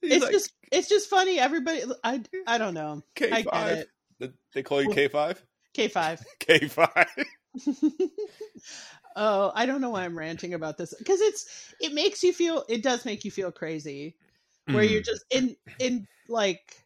[0.02, 3.86] it's like, just it's just funny everybody i i don't know K i get five.
[4.20, 5.44] it They call you K five.
[5.76, 7.08] k5 K five.
[9.16, 12.64] Oh, I don't know why I'm ranting about this because it's it makes you feel
[12.70, 14.16] it does make you feel crazy
[14.68, 15.06] where you're Mm.
[15.06, 16.86] just in in like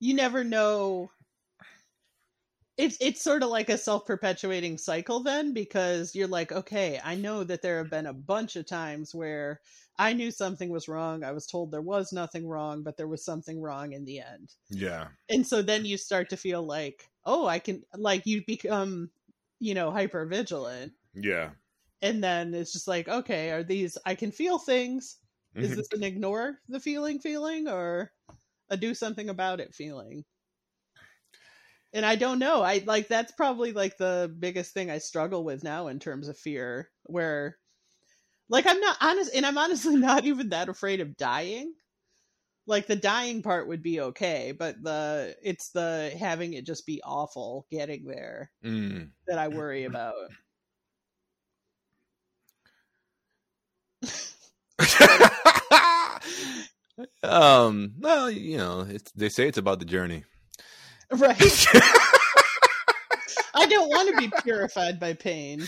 [0.00, 1.10] you never know
[2.78, 7.44] it's it's sort of like a self-perpetuating cycle then because you're like okay i know
[7.44, 9.60] that there have been a bunch of times where
[9.98, 13.24] i knew something was wrong i was told there was nothing wrong but there was
[13.24, 15.08] something wrong in the end yeah.
[15.30, 19.10] and so then you start to feel like oh i can like you become
[19.60, 21.54] you know hyper vigilant Yeah.
[22.02, 25.18] and then it's just like okay are these i can feel things
[25.58, 25.76] is Mhm.
[25.76, 28.12] this an ignore the feeling feeling or
[28.70, 30.24] a do something about it feeling
[31.92, 35.62] and i don't know i like that's probably like the biggest thing i struggle with
[35.64, 37.56] now in terms of fear where
[38.48, 41.72] like i'm not honest and i'm honestly not even that afraid of dying
[42.66, 47.00] like the dying part would be okay but the it's the having it just be
[47.04, 49.10] awful getting there Mm.
[49.28, 50.14] that i worry about
[57.22, 57.94] um.
[57.98, 60.24] Well, you know, it's, they say it's about the journey.
[61.12, 61.66] Right
[63.54, 65.66] i don't want to be purified by pain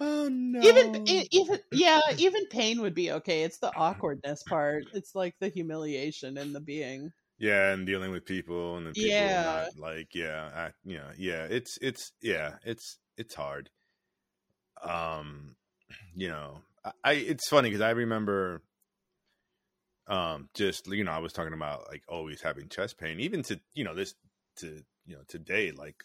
[0.00, 0.60] oh no.
[0.60, 5.48] even even yeah even pain would be okay it's the awkwardness part it's like the
[5.48, 9.42] humiliation and the being yeah, and dealing with people and the people Yeah.
[9.44, 11.44] not like yeah, I, you know, yeah.
[11.44, 13.70] It's it's yeah, it's it's hard.
[14.82, 15.56] Um,
[16.14, 18.62] you know, I, I it's funny because I remember,
[20.06, 23.60] um, just you know, I was talking about like always having chest pain, even to
[23.74, 24.14] you know this
[24.56, 25.96] to you know today, like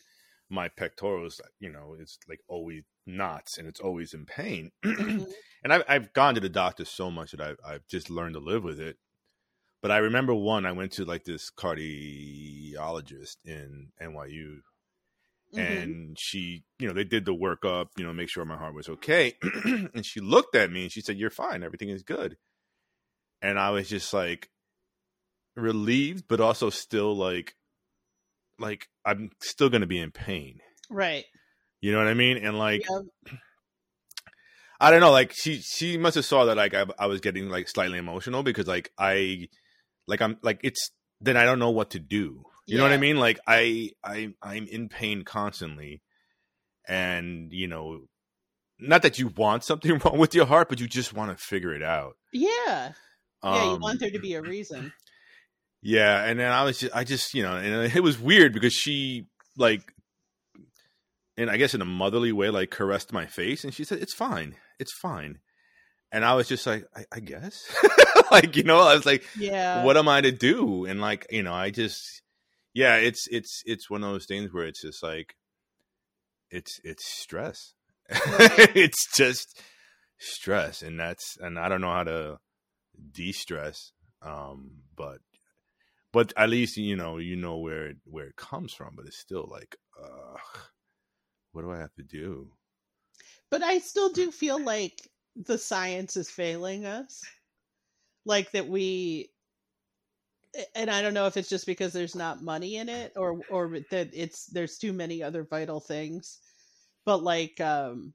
[0.50, 4.72] my pectorals, you know, it's like always knots and it's always in pain.
[4.84, 5.32] Mhm.
[5.64, 8.40] and I've I've gone to the doctor so much that I've I've just learned to
[8.40, 8.98] live with it.
[9.82, 14.62] But I remember one I went to like this cardiologist in NYU,
[15.54, 15.62] Mhm.
[15.62, 18.90] and she, you know, they did the workup, you know, make sure my heart was
[18.90, 22.38] okay, and she looked at me and she said, "You're fine, everything is good,"
[23.42, 24.50] and I was just like
[25.56, 27.56] relieved, but also still like,
[28.62, 30.60] like I'm still gonna be in pain.
[30.90, 31.26] right
[31.82, 32.38] You know what I mean?
[32.38, 33.34] And like, yeah.
[34.80, 35.12] I don't know.
[35.12, 38.44] Like she she must have saw that like I, I was getting like slightly emotional
[38.44, 39.48] because like I
[40.08, 42.44] like I'm like it's then I don't know what to do.
[42.68, 43.18] You know what I mean?
[43.18, 46.02] Like I I I'm in pain constantly,
[46.88, 48.06] and you know,
[48.80, 51.74] not that you want something wrong with your heart, but you just want to figure
[51.76, 52.14] it out.
[52.32, 52.94] yeah
[53.44, 54.94] yeah you Um, want there to be a reason
[55.82, 58.74] Yeah, and then I was just, I just, you know, and it was weird because
[58.74, 59.26] she
[59.58, 59.82] like,
[61.38, 64.14] and I guess in a motherly way, like caressed my face, and she said, "It's
[64.14, 65.40] fine, it's fine,"
[66.12, 67.64] and I was just like, I, I guess,
[68.32, 70.86] like you know, I was like, yeah what am I to do?
[70.86, 72.22] And like, you know, I just,
[72.74, 75.34] yeah, it's it's it's one of those things where it's just like,
[76.52, 77.74] it's it's stress,
[78.10, 78.76] Right.
[78.76, 79.60] it's just
[80.20, 82.38] stress, and that's, and I don't know how to
[83.14, 85.20] de-stress, um, but
[86.14, 89.18] but at least you know you know where it, where it comes from but it's
[89.18, 90.38] still like uh
[91.52, 92.50] what do i have to do?
[93.50, 97.22] But i still do feel like the science is failing us.
[98.26, 99.32] Like that we
[100.76, 103.80] and i don't know if it's just because there's not money in it or or
[103.90, 106.40] that it's there's too many other vital things
[107.06, 108.14] but like um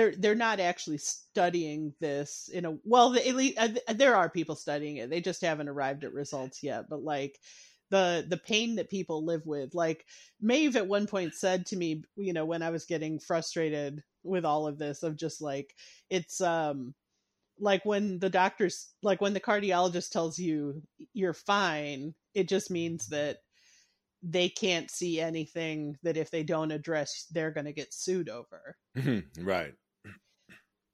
[0.00, 4.56] they're they're not actually studying this in a well at least uh, there are people
[4.56, 5.10] studying it.
[5.10, 6.86] They just haven't arrived at results yet.
[6.88, 7.38] But like
[7.90, 10.06] the the pain that people live with like
[10.40, 14.46] Maeve at one point said to me you know when I was getting frustrated with
[14.46, 15.74] all of this of just like
[16.08, 16.94] it's um
[17.58, 20.80] like when the doctors like when the cardiologist tells you
[21.12, 23.40] you're fine it just means that
[24.22, 28.76] they can't see anything that if they don't address they're going to get sued over.
[29.38, 29.74] Right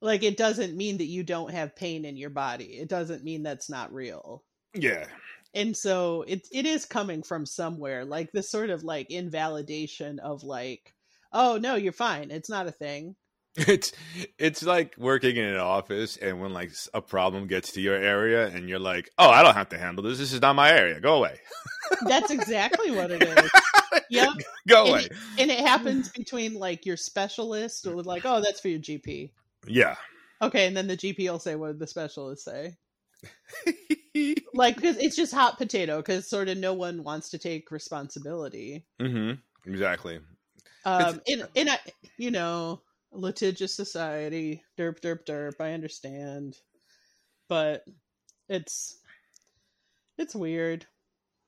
[0.00, 2.64] like it doesn't mean that you don't have pain in your body.
[2.78, 4.42] It doesn't mean that's not real.
[4.74, 5.06] Yeah.
[5.54, 10.42] And so it it is coming from somewhere like this sort of like invalidation of
[10.44, 10.92] like
[11.32, 12.30] oh no you're fine.
[12.30, 13.16] It's not a thing.
[13.58, 13.92] It's
[14.38, 18.48] it's like working in an office and when like a problem gets to your area
[18.48, 20.18] and you're like oh i don't have to handle this.
[20.18, 21.00] This is not my area.
[21.00, 21.38] Go away.
[22.06, 23.50] That's exactly what it is.
[24.10, 24.28] Yep
[24.68, 25.00] go And away.
[25.04, 29.30] it, and it happens between like your specialist or like oh that's for your gp
[29.66, 29.96] yeah.
[30.42, 32.76] Okay and then the gp will say what did the specialist say.
[34.54, 38.86] Like because it's just hot potato because sort of no one wants to take responsibility.
[39.00, 39.32] Hmm
[39.66, 40.20] exactly.
[40.84, 41.78] Um in in a
[42.16, 42.80] you know
[43.12, 46.56] litigious society derp derp derp i understand.
[47.48, 47.84] But
[48.48, 48.98] it's
[50.16, 50.86] it's weird.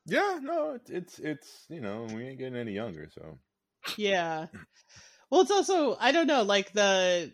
[0.04, 3.38] Yeah no it's it's, it's you know we ain't getting any younger so.
[3.96, 4.46] Yeah.
[5.30, 7.32] Well it's also i don't know like the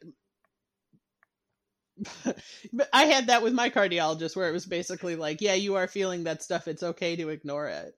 [2.73, 5.89] but I had that with my cardiologist where it was basically like, yeah, you are
[5.89, 6.69] feeling that stuff.
[6.69, 7.95] It's okay to ignore it.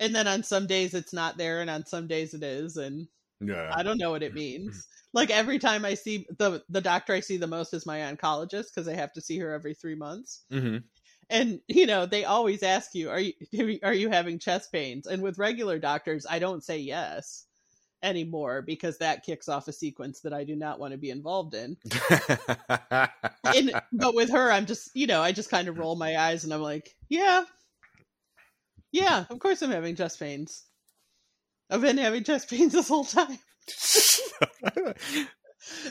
[0.00, 3.08] And then on some days it's not there, and on some days it is, and
[3.40, 3.76] Yeah.
[3.76, 4.88] I don't know what it means.
[5.14, 8.66] Like every time I see the the doctor I see the most is my oncologist
[8.74, 10.46] because I have to see her every three months.
[10.50, 10.92] hmm
[11.30, 13.34] And you know they always ask you, "Are you
[13.84, 17.46] are you having chest pains?" And with regular doctors, I don't say yes
[18.02, 21.54] anymore because that kicks off a sequence that I do not want to be involved
[21.54, 21.76] in.
[23.44, 26.44] and, but with her, I'm just, you know, I just kind of roll my eyes
[26.44, 27.44] and I'm like, yeah,
[28.90, 30.64] yeah, of course I'm having chest pains.
[31.70, 33.38] I've been having chest pains this whole time.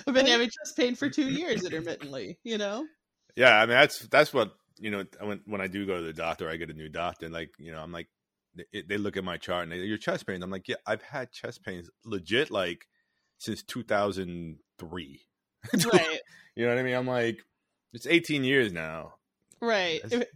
[0.05, 2.85] I've been having chest pain for two years intermittently, you know?
[3.35, 6.13] yeah, I mean that's that's what you know when when I do go to the
[6.13, 8.07] doctor, I get a new doctor, and like you know, I'm like
[8.55, 10.43] they, they look at my chart and they your chest pains.
[10.43, 12.87] I'm like, yeah, I've had chest pains legit like
[13.37, 15.21] since 2003.
[15.93, 16.19] Right,
[16.55, 16.95] You know what I mean?
[16.95, 17.39] I'm like,
[17.93, 19.13] it's 18 years now.
[19.61, 20.01] right.
[20.03, 20.27] That's-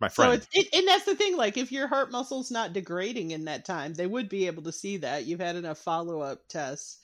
[0.00, 0.34] My So friend.
[0.34, 1.36] it's it, and that's the thing.
[1.36, 4.72] Like, if your heart muscle's not degrading in that time, they would be able to
[4.72, 6.98] see that you've had enough follow up tests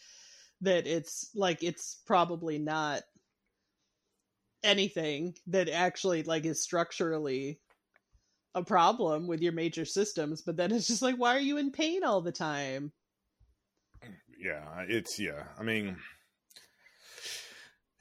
[0.63, 3.03] that it's like it's probably not
[4.65, 7.61] anything that actually like is structurally
[8.57, 10.43] a problem with your major systems.
[10.43, 12.91] But then it's just like, why are you in pain all the time?
[14.39, 15.45] yeah, it's yeah.
[15.59, 15.97] I mean,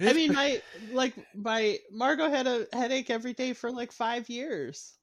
[0.02, 4.94] I mean, my like my Margot had a headache every day for like five years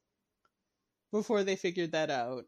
[1.13, 2.45] before they figured that out.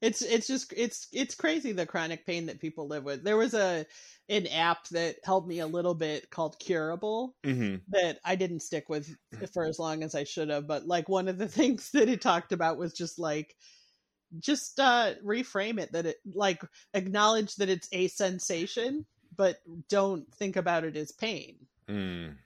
[0.00, 3.24] It's it's just it's it's crazy the chronic pain that people live with.
[3.24, 3.86] There was a
[4.28, 7.82] an app that helped me a little bit called Curable Mhm.
[7.88, 9.16] that I didn't stick with
[9.52, 10.66] for as long as I should have.
[10.66, 13.56] But like one of the things that it talked about was just like
[14.38, 16.62] just uh reframe it that it like
[16.94, 19.56] acknowledge that it's a sensation, but
[19.88, 21.56] don't think about it as pain.
[21.88, 22.36] Mm.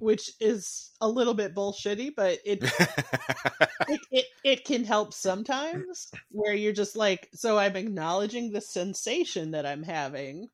[0.00, 2.62] Which is a little bit bullshitty, but it
[3.88, 9.52] it, it it can help sometimes where you're just like so i'm acknowledging the sensation
[9.52, 10.48] that i'm having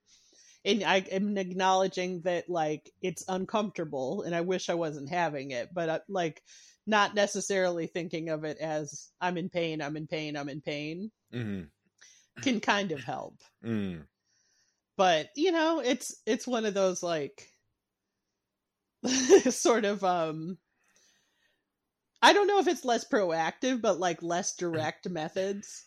[0.64, 5.68] and i am acknowledging that like it's uncomfortable and i wish i wasn't having it
[5.72, 6.42] but uh, like
[6.86, 11.10] not necessarily thinking of it as i'm in pain i'm in pain i'm in pain
[11.32, 11.68] Mhm.
[12.42, 14.06] can kind of help Mm.
[14.96, 17.48] but you know it's it's one of those like
[19.50, 20.58] sort of um
[22.22, 25.84] i don't know if it's less proactive but like less direct methods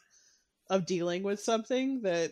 [0.70, 2.32] of dealing with something that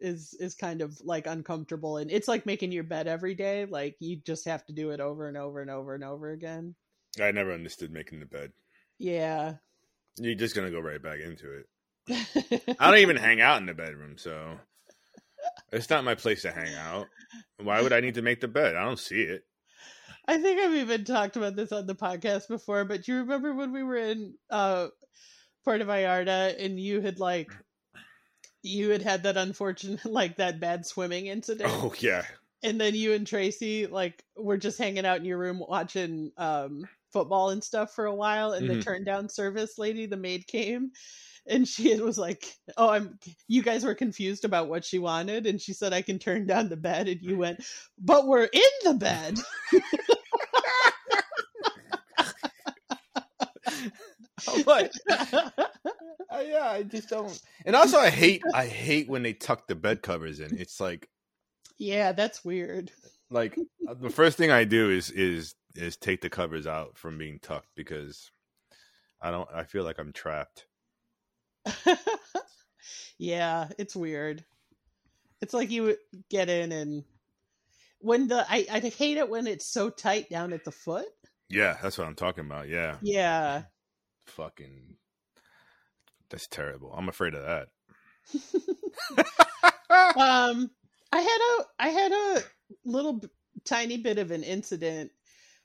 [0.00, 3.96] is is kind of like uncomfortable and it's like making your bed every day like
[4.00, 6.74] you just have to do it over and over and over and over again
[7.20, 8.52] I never understood making the bed.
[8.98, 9.54] yeah
[10.18, 11.66] You're just gonna go right back into it.
[12.78, 14.58] I don't even hang out in the bedroom, so
[15.72, 17.06] it's not my place to hang out.
[17.58, 18.76] Why would I need to make the bed?
[18.76, 19.44] I don't see it.
[20.28, 23.54] I think I've even talked about this on the podcast before, but do you remember
[23.54, 24.88] when we were in uh
[25.64, 27.50] Puerto Vallarta and you had like
[28.66, 31.70] you had had that unfortunate like that bad swimming incident.
[31.72, 32.24] Oh yeah,
[32.62, 36.88] and then you and Tracy like were just hanging out in your room watching um
[37.12, 38.84] football and stuff for a while and the Mhm.
[38.84, 40.90] turn down service lady the maid came
[41.46, 42.44] and she was like
[42.76, 46.18] oh i'm you guys were confused about what she wanted and she said i can
[46.18, 47.64] turn down the bed and you went
[47.98, 49.38] but we're in the bed
[54.64, 57.40] but uh, yeah, I just don't.
[57.64, 60.58] And also, I hate I hate when they tuck the bed covers in.
[60.58, 61.08] It's like
[61.78, 62.90] yeah that's weird
[63.30, 63.56] like
[63.88, 67.38] uh, the first thing I do is is is take the covers out from being
[67.38, 68.30] tucked because
[69.20, 69.48] I don't.
[69.54, 70.66] I feel like I'm trapped.
[73.18, 74.44] yeah, it's weird.
[75.42, 75.96] It's like you
[76.30, 77.04] get in and
[77.98, 81.06] when the I I hate it when it's so tight down at the foot.
[81.48, 82.68] Yeah, that's what I'm talking about.
[82.68, 83.62] Yeah, Yeah.
[84.26, 84.96] Fucking.
[86.30, 86.92] That's terrible.
[86.96, 87.68] I'm afraid of that.
[90.16, 90.70] um
[91.12, 92.42] I had a I had a
[92.84, 93.28] little b-
[93.64, 95.12] tiny bit of an incident.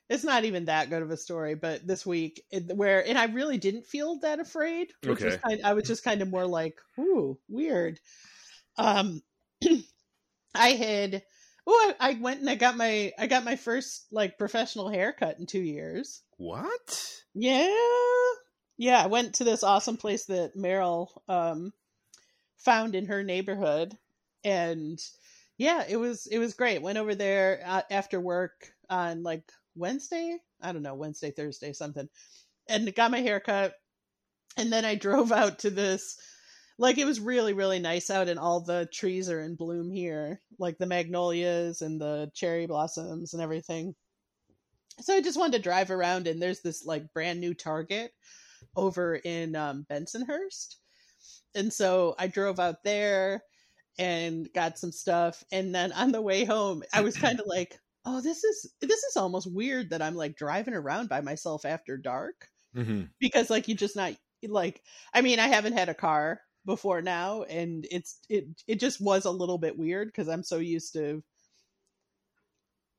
[0.08, 3.24] It's not even that good of a story, but this week it- where and I
[3.26, 4.92] really didn't feel that afraid.
[5.04, 5.42] Which was Okay.
[5.44, 7.98] kind I was just kind of more like, ooh, weird.
[8.76, 9.22] Um
[10.54, 11.22] I had
[11.66, 15.38] oh I, I went and I got my I got my first like professional haircut
[15.40, 16.22] in two years.
[16.36, 17.12] what?
[17.34, 17.74] Yeah.
[18.82, 21.72] Yeah, I went to this awesome place that Meryl um
[22.58, 23.96] found in her neighborhood
[24.42, 24.98] and
[25.56, 26.82] yeah, it was it was great.
[26.82, 29.44] Went over there uh, after work on like
[29.76, 32.08] Wednesday, I don't know, Wednesday, Thursday, something.
[32.68, 33.74] And got my hair cut.
[34.56, 36.16] And then I drove out to this
[36.76, 40.40] like it was really really nice out and all the trees are in bloom here
[40.58, 43.94] like the magnolias and the cherry blossoms and everything
[45.00, 48.12] so i just wanted to drive around and there's this like brand new target
[48.76, 50.76] over in um, bensonhurst.
[51.54, 53.42] And so i drove out there
[53.98, 55.44] and got some stuff.
[55.52, 59.02] And then on the way home i was kind of like oh this is this
[59.04, 62.48] is almost weird that i'm like driving around by myself after dark.
[62.74, 64.14] Hmm because like you just not
[64.48, 64.82] like
[65.14, 69.24] i mean i haven't had a car before now and it's it it just was
[69.24, 71.22] a little bit weird because i'm so used to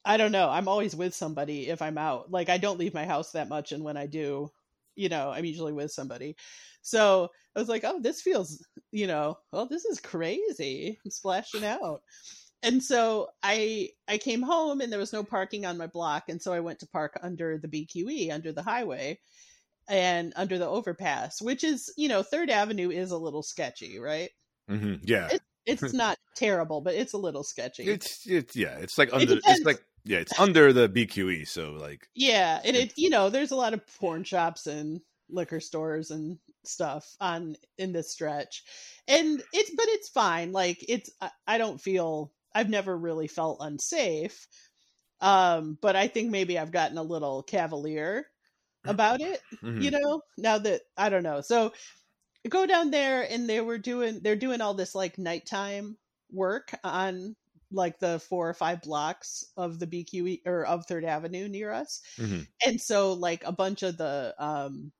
[0.05, 2.32] i don't know i'm always with somebody if i'm out.
[2.32, 4.49] Like i don't leave my house that much and when i do
[4.95, 6.35] you know i'm usually with somebody.
[6.81, 10.99] So i was like oh this feels you know well this is crazy.
[11.03, 12.01] I'm splashing out.
[12.61, 16.41] And so i i came home and there was no parking on my block and
[16.41, 19.19] so i went to park under the bqe under the highway
[19.89, 24.29] and under the overpass which is you know third avenue is a little sketchy right?
[24.69, 27.83] Hmm Yeah, It- it's not terrible but it's a little sketchy.
[27.83, 29.59] It's it's yeah, it's like under depends.
[29.59, 31.47] it's like yeah, it's under the BQE.
[31.47, 35.59] So like yeah and it you know there's a lot of porn shops and liquor
[35.59, 38.63] stores and stuff on in this stretch
[39.07, 43.57] and it's but it's fine like it's I, I don't feel i've never really felt
[43.61, 44.47] unsafe
[45.21, 48.27] um but i think maybe i've gotten a little cavalier
[48.85, 49.81] about it mhm.
[49.81, 51.73] you know now that i don't know so
[52.49, 55.97] go down there and they were doing they're doing all this like nighttime
[56.31, 57.35] work on
[57.74, 62.01] like the four or five blocks of the bqe or of third avenue near us.
[62.17, 62.47] Mhm.
[62.65, 64.91] and so like a bunch of the um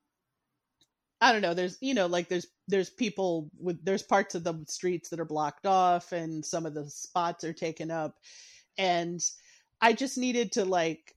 [1.22, 4.64] i don't know there's you know like there's there's people with there's parts of the
[4.68, 8.18] streets that are blocked off and some of the spots are taken up.
[8.78, 9.22] And
[9.82, 11.16] i just needed to like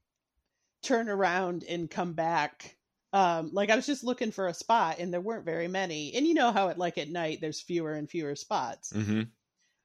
[0.83, 2.77] turn around and come back.
[3.13, 6.15] Um like i was just looking for a spot and there weren't very many.
[6.15, 8.93] And you know how it like at night there's fewer and fewer spots.
[8.93, 9.31] Mhm.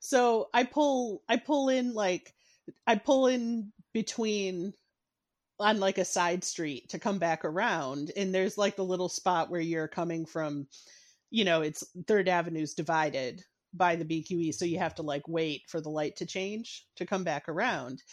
[0.01, 2.35] So i pull i pull in like
[2.87, 4.73] i pull in between
[5.59, 9.49] on like a side street to come back around and there's like the little spot
[9.49, 10.67] where you're coming from
[11.31, 13.43] you know it's third avenue's divided
[13.73, 17.05] by the bqe so you have to like wait for the light to change to
[17.05, 18.03] come back around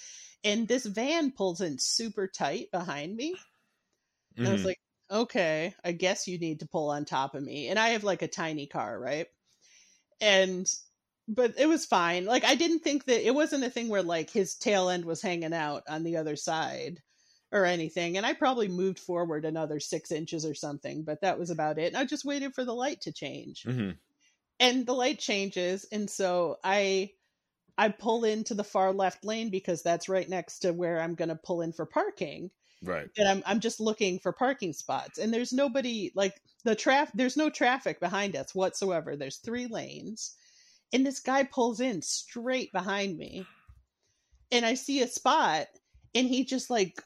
[0.45, 3.43] and this van pulls in super tight behind me
[4.45, 4.65] and I was Mhm.
[4.65, 4.79] like,
[5.11, 7.69] okay, I guess you need to pull on top of me.
[7.69, 9.27] And I have like a tiny car, right?
[10.21, 10.67] And
[11.29, 12.25] but it was fine.
[12.25, 15.23] Like I didn't think that it wasn't a thing where like his tail end was
[15.23, 17.03] hanging out on the other side
[17.53, 18.17] or anything.
[18.17, 21.89] And I probably moved forward another six inches or something, but that was about it.
[21.89, 23.99] And I just waited for the light to change Mhm.
[24.61, 27.11] and the light changes and so i
[27.79, 31.29] i pull into the far left lane because that's right next to where i'm going
[31.29, 32.51] to pull in for parking
[32.83, 33.11] Right.
[33.19, 37.37] and i'm i'm just looking for parking spots and there's nobody like the traffic there's
[37.37, 40.37] no traffic behind us whatsoever there's three lanes
[40.93, 43.47] and this guy pulls in straight behind me
[44.53, 45.67] and i see a spot
[46.15, 47.03] and he just like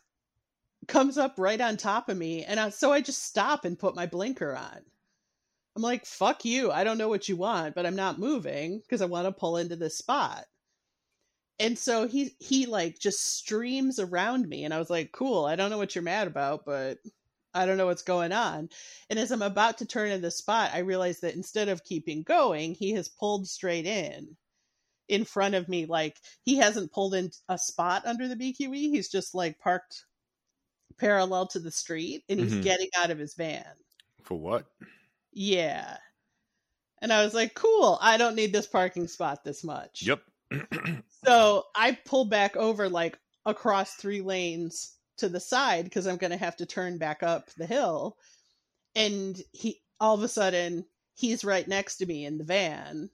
[0.89, 3.97] comes up right on top of me and I, so i just stop and put
[3.97, 4.83] my blinker on
[5.75, 6.71] I'm like, fuck you.
[6.71, 9.57] I don't know what you want, but I'm not moving because I want to pull
[9.57, 10.45] into this spot.
[11.59, 15.57] And so he he like just streams around me and I was like, cool, I
[15.57, 16.99] don't know what you're mad about, but
[17.55, 18.69] I don't know what's going on.
[19.11, 22.23] And as I'm about to turn in the spot, I realize that instead of keeping
[22.23, 24.37] going, he has pulled straight in
[25.09, 25.87] in front of me.
[25.87, 28.91] Like he hasn't pulled in a spot under the BQE.
[28.91, 30.05] He's just like parked
[30.99, 32.63] parallel to the street and he's Mhm.
[32.63, 33.65] getting out of his van.
[34.23, 34.67] For what?
[35.33, 35.97] Yeah.
[37.01, 40.03] And I was like, cool, I don't need this parking spot this much.
[40.03, 40.23] Yep.
[41.25, 46.31] So I pull back over like across three lanes to the side because I'm going
[46.33, 48.17] to have to turn back up the hill.
[48.95, 53.09] And he, all of a sudden, he's right next to me in the van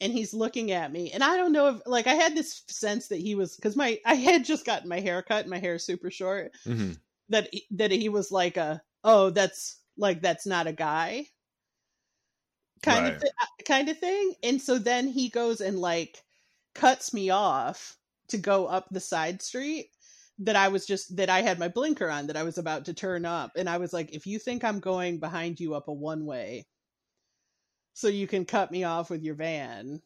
[0.00, 1.10] and he's looking at me.
[1.12, 3.98] And I don't know if, like, I had this sense that he was, because my,
[4.06, 6.98] I had just gotten my hair cut and my hair is super short, Mhm.
[7.28, 11.26] that, he- that he was like a, oh, that's like, that's not a guy
[12.82, 13.20] kind of Right.
[13.22, 16.24] thi- uh, kind of thing and so then he goes and like
[16.74, 19.90] cuts me off to go up the side street
[20.40, 22.94] that I was just that I had my blinker on that I was about to
[22.94, 25.92] turn up and I was like if you think I'm going behind you up a
[25.92, 26.66] one way
[27.92, 30.00] so you can cut me off with your van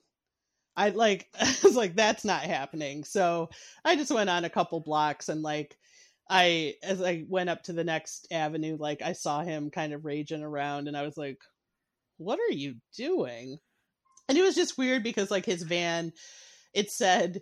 [0.76, 3.05] I like I was like that's not happening.
[3.05, 3.49] So
[3.85, 5.76] I just went on a couple blocks and like
[6.28, 10.05] I as I went up to the next avenue like I saw him kind of
[10.05, 11.39] raging around and I was like
[12.16, 13.59] what are you doing?
[14.28, 16.12] And it was just weird because like his van
[16.72, 17.41] it said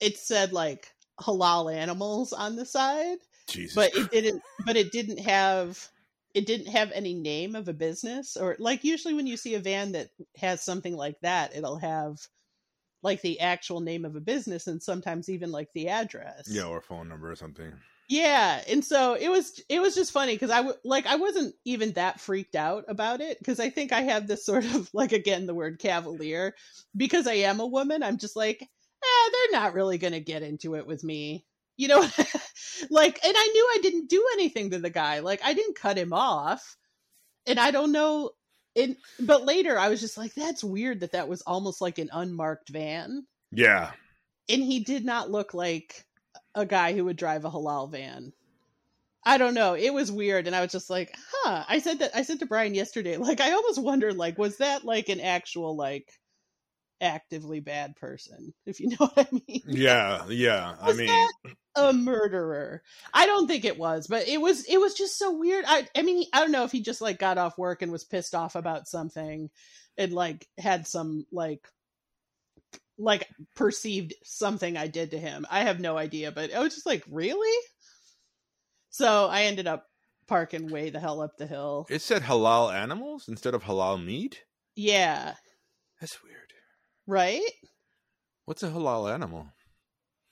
[0.00, 0.88] it said like
[1.20, 3.74] halal animals on the side Jesus.
[3.74, 5.88] but it didn't but it didn't have
[6.34, 9.60] it didn't have any name of a business or like usually when you see a
[9.60, 12.18] van that has something like that, it'll have
[13.02, 16.48] like the actual name of a business and sometimes even like the address.
[16.48, 17.72] Yeah, or phone number or something.
[18.08, 21.54] Yeah, and so it was it was just funny because I w- like I wasn't
[21.64, 25.12] even that freaked out about it because I think I have this sort of like
[25.12, 26.54] again the word cavalier
[26.96, 28.02] because I am a woman.
[28.02, 28.66] I'm just like,
[29.02, 31.44] eh, they're not really gonna get into it with me,
[31.76, 32.00] you know.
[32.90, 35.20] like, and I knew I didn't do anything to the guy.
[35.20, 36.76] Like, I didn't cut him off,
[37.46, 38.30] and I don't know.
[38.76, 42.10] And but later I was just like, that's weird that that was almost like an
[42.12, 43.90] unmarked van, Yeah.
[44.48, 46.04] and he did not look like
[46.54, 48.32] a guy who would drive a halal van.
[49.24, 49.74] I don't know.
[49.74, 52.16] It was weird, and I was just like, "Huh." I said that.
[52.16, 55.76] I said to Brian yesterday, like, I almost wondered, like, was that like an actual,
[55.76, 56.08] like,
[57.00, 58.52] actively bad person?
[58.66, 59.62] If you know what I mean?
[59.66, 60.74] Yeah, yeah.
[60.80, 61.28] I mean,
[61.76, 62.82] a murderer?
[63.12, 64.64] I don't think it was, but it was.
[64.64, 65.64] It was just so weird.
[65.66, 65.86] I.
[65.96, 68.34] I mean, I don't know if he just like got off work and was pissed
[68.34, 69.50] off about something,
[69.96, 71.66] and like had some like
[72.98, 75.46] like perceived something I did to him.
[75.50, 77.64] I have no idea, but I was just like, really?
[78.90, 79.86] So I ended up
[80.26, 81.86] parking way the hell up the hill.
[81.88, 84.42] it said halal animals instead of halal meat.
[84.74, 85.34] Yeah,
[86.00, 86.47] That's weird.
[87.08, 87.40] Right?
[88.44, 89.48] What's a halal animal?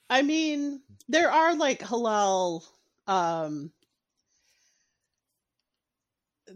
[0.09, 2.63] I mean, there are like halal
[3.07, 3.71] um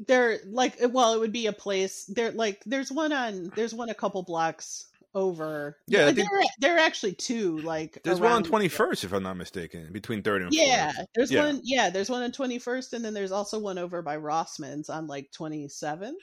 [0.08, 3.90] there like well it would be a place there like there's one on there's one
[3.90, 8.32] a couple blocks over Yeah, there, think- there are actually two like There's one on
[8.38, 11.08] around- Twenty First, if I'm not mistaken, between Third and Yeah, Fourth.
[11.16, 11.46] there's Yeah.
[11.46, 11.60] one.
[11.64, 15.30] Yeah, there's one on 21st, and then there's also one over by Rossman's on like
[15.34, 16.14] 27th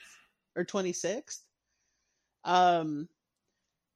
[0.55, 1.41] or 26th.
[2.45, 3.07] Um,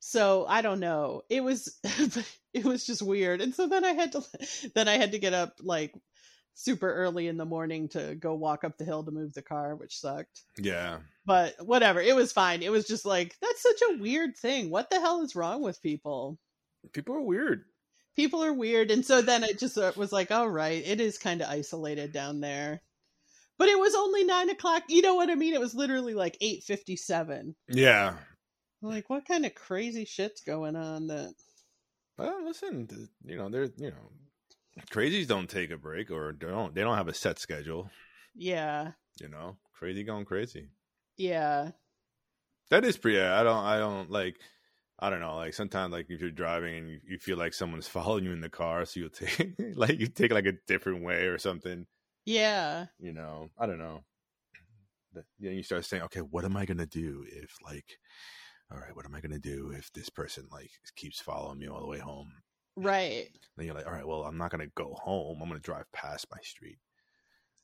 [0.06, 1.22] so I don't know.
[1.30, 1.80] It was,
[2.54, 4.22] it was just weird, and so then I had to,
[4.76, 5.93] then I had to get up like
[6.56, 9.76] super early in the morning to go walk up the hill to move the car,
[9.76, 10.43] which sucked.
[10.58, 12.62] Yeah, But whatever, it was fine.
[12.62, 14.70] It was just like that's such a weird thing.
[14.70, 16.38] What the hell is wrong with people?
[16.91, 17.64] people are weird.
[18.16, 21.18] people are weird and so then it just uh, was like all right it is
[21.18, 22.82] kind of isolated down there
[23.58, 26.38] but it was only nine o'clock you know what i mean it was literally like
[26.43, 28.16] 8.57 Yeah.
[28.84, 31.34] Like what kind of crazy shit's going on that
[32.17, 32.88] Well, listen,
[33.23, 34.11] you know, they're you know,
[34.91, 37.89] crazies don't take a break or they don't they don't have a set schedule.
[38.36, 40.69] yeah You know, crazy going crazy.
[41.17, 41.71] yeah
[42.69, 43.19] That is pretty.
[43.21, 43.63] I don't.
[43.63, 44.39] I don't like.
[44.99, 45.36] I don't know.
[45.36, 48.41] Like sometimes, like if you're driving and you, you feel like someone's following you in
[48.41, 51.88] the car, so you'll take like you take like a different way or something.
[52.25, 53.49] yeah You know.
[53.57, 54.03] I don't know.
[55.13, 57.99] Then you start saying, okay, what am I gonna do if like,
[58.74, 61.82] all right, what am I gonna do if this person like keeps following me all
[61.82, 62.32] the way home?
[62.76, 65.39] right Then you're like, all right, well, I'm not gonna go home.
[65.41, 66.80] I'm gonna drive past my street.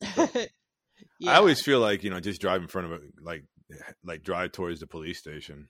[1.20, 1.32] yeah.
[1.32, 3.44] I always feel like you know, just drive in front of it, like
[4.04, 5.68] like drive towards the police station.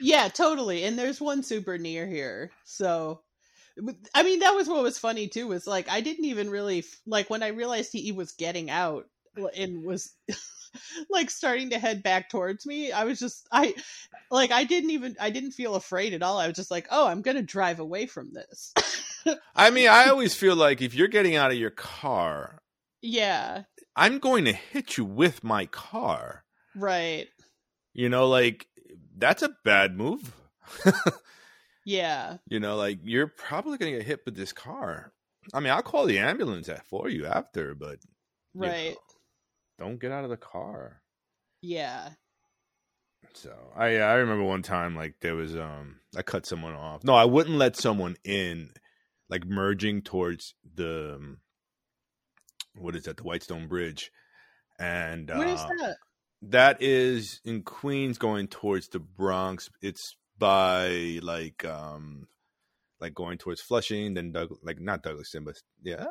[0.00, 0.84] Yeah, totally.
[0.84, 2.50] And there's one super near here.
[2.64, 3.22] So
[4.14, 7.30] I mean that was what was funny too was like I didn't even really like
[7.30, 9.06] when I realized he was getting out
[9.56, 10.12] and was
[11.10, 13.74] like starting to head back towards me, I was just I
[14.30, 16.38] like I didn't even I didn't feel afraid at all.
[16.38, 18.72] I was just like, "Oh, I'm going to drive away from this."
[19.54, 22.62] I mean, I always feel like if you're getting out of your car,
[23.02, 23.62] yeah,
[23.96, 26.44] I'm going to hit you with my car.
[26.74, 27.28] right.
[27.92, 28.66] You know, like
[29.16, 30.32] that's a bad move.
[31.84, 32.36] Yeah.
[32.46, 35.12] you know, like you're probably going to get hit with this car.
[35.54, 37.98] I mean, I'll call the ambulance for you after, but
[38.58, 38.90] you Right.
[38.90, 38.96] know,
[39.80, 41.00] don't get out of the car.
[41.62, 42.10] Yeah.
[43.32, 47.02] So I I remember one time like there was um I cut someone off.
[47.02, 48.70] No, I wouldn't let someone in,
[49.28, 51.38] like merging towards the um,
[52.76, 54.12] what is that the Whitestone Bridge,
[54.78, 55.96] and What is uh, that?
[56.42, 59.70] that is in Queens going towards the Bronx.
[59.80, 62.26] It's by like um
[63.00, 66.04] like going towards Flushing, then Doug like not Douglaston, but yeah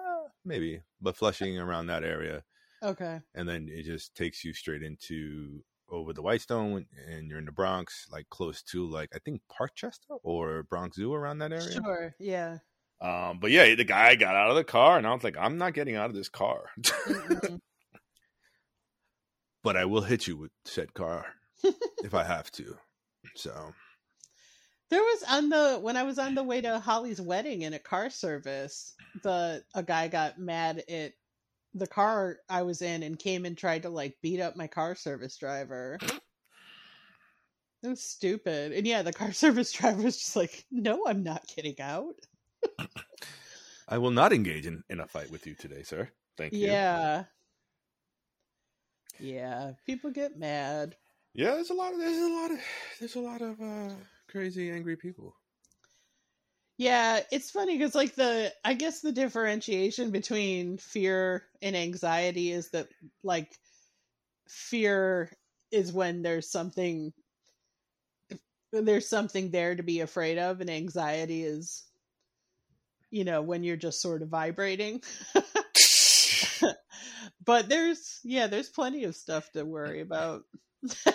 [0.46, 2.44] maybe, but Flushing around that area
[2.82, 3.20] Okay.
[3.36, 5.62] and then it just takes you straight into
[5.92, 10.20] over the Whitestone, and you're in the Bronx, like close to like I think Parkchester
[10.24, 11.72] or Bronx Zoo around that area.
[11.72, 12.16] Sure.
[12.20, 12.58] Yeah.
[13.02, 15.58] Um, but yeah, the guy got out of the car, and I was like, I'm
[15.58, 16.66] not getting out of this car,
[19.64, 21.26] but I will hit you with said car
[22.04, 22.76] if I have to.
[23.36, 23.74] So
[24.90, 27.80] There was on the when I was on the way to Holly's wedding in a
[27.80, 31.14] car service, the a guy got mad at
[31.74, 34.96] the car I was in and came and tried to like beat up my car
[34.96, 36.00] service driver.
[37.82, 38.74] It was stupid.
[38.74, 42.16] And yeah, the car service driver was just like, "No, I'm not getting out."
[43.88, 46.10] I will not engage in, in a fight with you today, sir.
[46.38, 46.68] Thank you.
[46.68, 47.24] Yeah.
[49.20, 50.96] Yeah, people get mad.
[51.34, 52.60] Yeah, there's a lot of there's a lot of
[53.00, 53.94] there's a lot of uh,
[54.30, 55.36] crazy angry people.
[56.80, 62.70] Yeah, it's funny because like the I guess the differentiation between fear and anxiety is
[62.72, 62.88] that
[63.22, 63.52] like
[64.48, 65.30] fear
[65.72, 67.12] is when there's something
[68.72, 71.84] there's something there to be afraid of and anxiety is
[73.12, 75.04] you know when you're just sort of vibrating.
[77.46, 80.44] But there's yeah there's plenty of stuff to worry about.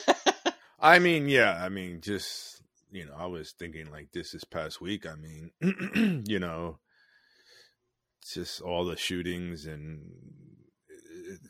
[0.80, 2.60] I mean, yeah, I mean, just
[2.94, 5.04] you know, I was thinking like this this past week.
[5.04, 5.50] I mean,
[6.28, 6.78] you know,
[8.32, 10.12] just all the shootings and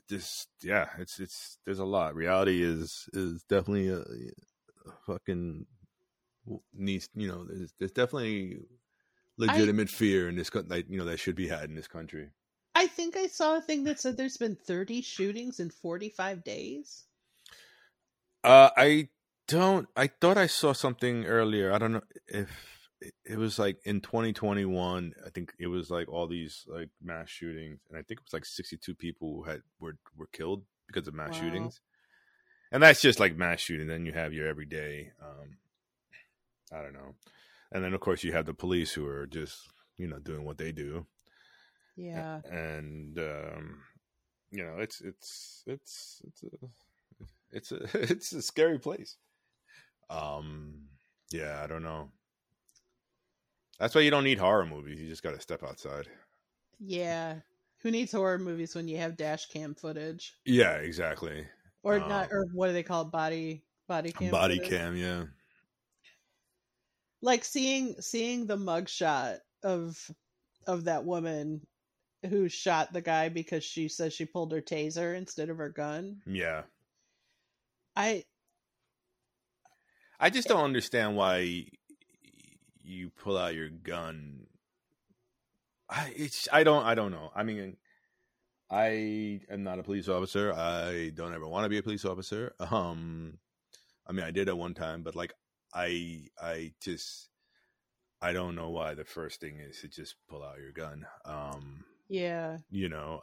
[0.08, 2.14] just yeah, it's it's there's a lot.
[2.14, 5.66] Reality is is definitely a, a fucking
[6.72, 7.10] needs.
[7.14, 8.60] You know, there's, there's definitely
[9.36, 12.30] legitimate I, fear in this like you know that should be had in this country.
[12.74, 17.04] I think I saw a thing that said there's been 30 shootings in 45 days.
[18.42, 19.08] Uh, I
[19.46, 19.88] don't.
[19.96, 21.72] I thought I saw something earlier.
[21.72, 22.50] I don't know if
[23.24, 25.14] it was like in 2021.
[25.24, 28.32] I think it was like all these like mass shootings, and I think it was
[28.32, 31.40] like 62 people who had were were killed because of mass wow.
[31.40, 31.80] shootings.
[32.72, 33.86] And that's just like mass shooting.
[33.86, 35.12] Then you have your everyday.
[35.22, 35.58] Um,
[36.72, 37.14] I don't know,
[37.72, 40.58] and then of course you have the police who are just you know doing what
[40.58, 41.06] they do.
[41.96, 43.80] Yeah, and um,
[44.50, 46.66] you know it's it's it's it's a
[47.52, 49.16] it's a it's a scary place.
[50.10, 50.88] Um,
[51.30, 52.10] yeah, I don't know.
[53.78, 55.00] That's why you don't need horror movies.
[55.00, 56.06] You just got to step outside.
[56.78, 57.36] Yeah.
[57.82, 60.34] Who needs horror movies when you have dash cam footage?
[60.44, 61.46] Yeah, exactly.
[61.82, 63.10] Or um, not or what do they call it?
[63.10, 64.30] body body cam?
[64.30, 64.70] Body footage?
[64.70, 65.24] cam, yeah.
[67.20, 69.98] Like seeing seeing the mugshot of
[70.66, 71.60] of that woman
[72.30, 76.22] who shot the guy because she says she pulled her taser instead of her gun.
[76.26, 76.62] Yeah.
[77.96, 78.24] I
[80.24, 81.66] I just don't understand why
[82.82, 84.46] you pull out your gun.
[85.90, 87.30] I it's I don't I don't know.
[87.36, 87.76] I mean,
[88.70, 90.50] I am not a police officer.
[90.54, 92.54] I don't ever want to be a police officer.
[92.58, 93.36] Um,
[94.06, 95.34] I mean, I did at one time, but like
[95.74, 97.28] I I just
[98.22, 101.04] I don't know why the first thing is to just pull out your gun.
[101.26, 103.20] Um, yeah, you know,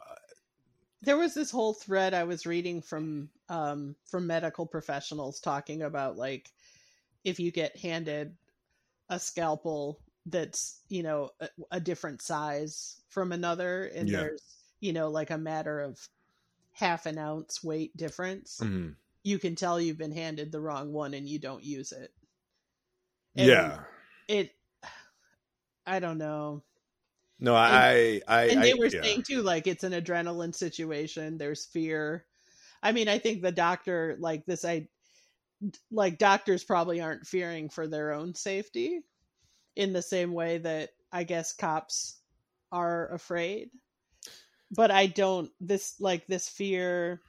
[1.00, 6.16] there was this whole thread I was reading from um from medical professionals talking about
[6.16, 6.48] like
[7.24, 8.34] if you get handed
[9.08, 14.18] a scalpel that's you know a, a different size from another and yeah.
[14.18, 14.42] there's
[14.80, 15.98] you know like a matter of
[16.72, 18.90] half an ounce weight difference mm-hmm.
[19.24, 22.12] you can tell you've been handed the wrong one and you don't use it
[23.36, 23.78] and yeah
[24.28, 24.54] it
[25.86, 26.62] i don't know
[27.40, 29.02] no i and, i and they I, were yeah.
[29.02, 32.24] saying too like it's an adrenaline situation there's fear
[32.82, 34.86] i mean i think the doctor like this i
[35.90, 39.00] like doctors probably aren't fearing for their own safety
[39.76, 42.18] in the same way that I guess cops
[42.72, 43.70] are afraid.
[44.70, 47.20] But I don't this like this fear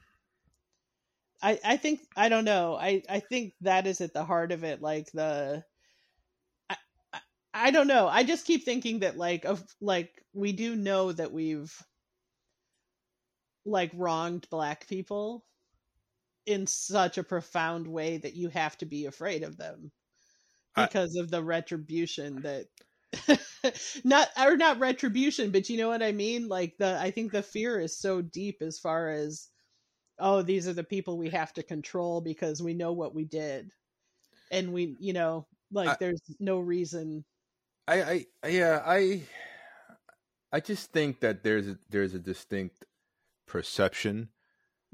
[1.42, 2.74] I I think I don't know.
[2.76, 5.64] I I think that is at the heart of it like the
[6.70, 6.76] I,
[7.12, 7.20] I,
[7.54, 8.08] I don't know.
[8.08, 11.74] I just keep thinking that like of like we do know that we've
[13.66, 15.44] like wronged black people
[16.46, 19.90] in such a profound way that you have to be afraid of them
[20.76, 22.66] because I, of the retribution that
[24.04, 26.48] not or not retribution but you know what i mean?
[26.48, 29.48] Like the i think the fear is so deep as far as
[30.18, 33.70] oh these are the people we have to control because we know what we did.
[34.50, 37.24] And we you know like I, there's no reason.
[37.86, 39.22] I, I yeah i
[40.52, 42.86] i just think that there's a, there's a distinct
[43.46, 44.30] perception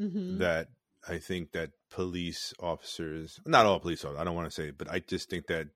[0.01, 0.39] mm-hmm.
[0.39, 0.69] that
[1.09, 4.91] I think that police officers, not all police officers, I don't want to say, but
[4.91, 5.69] I just think that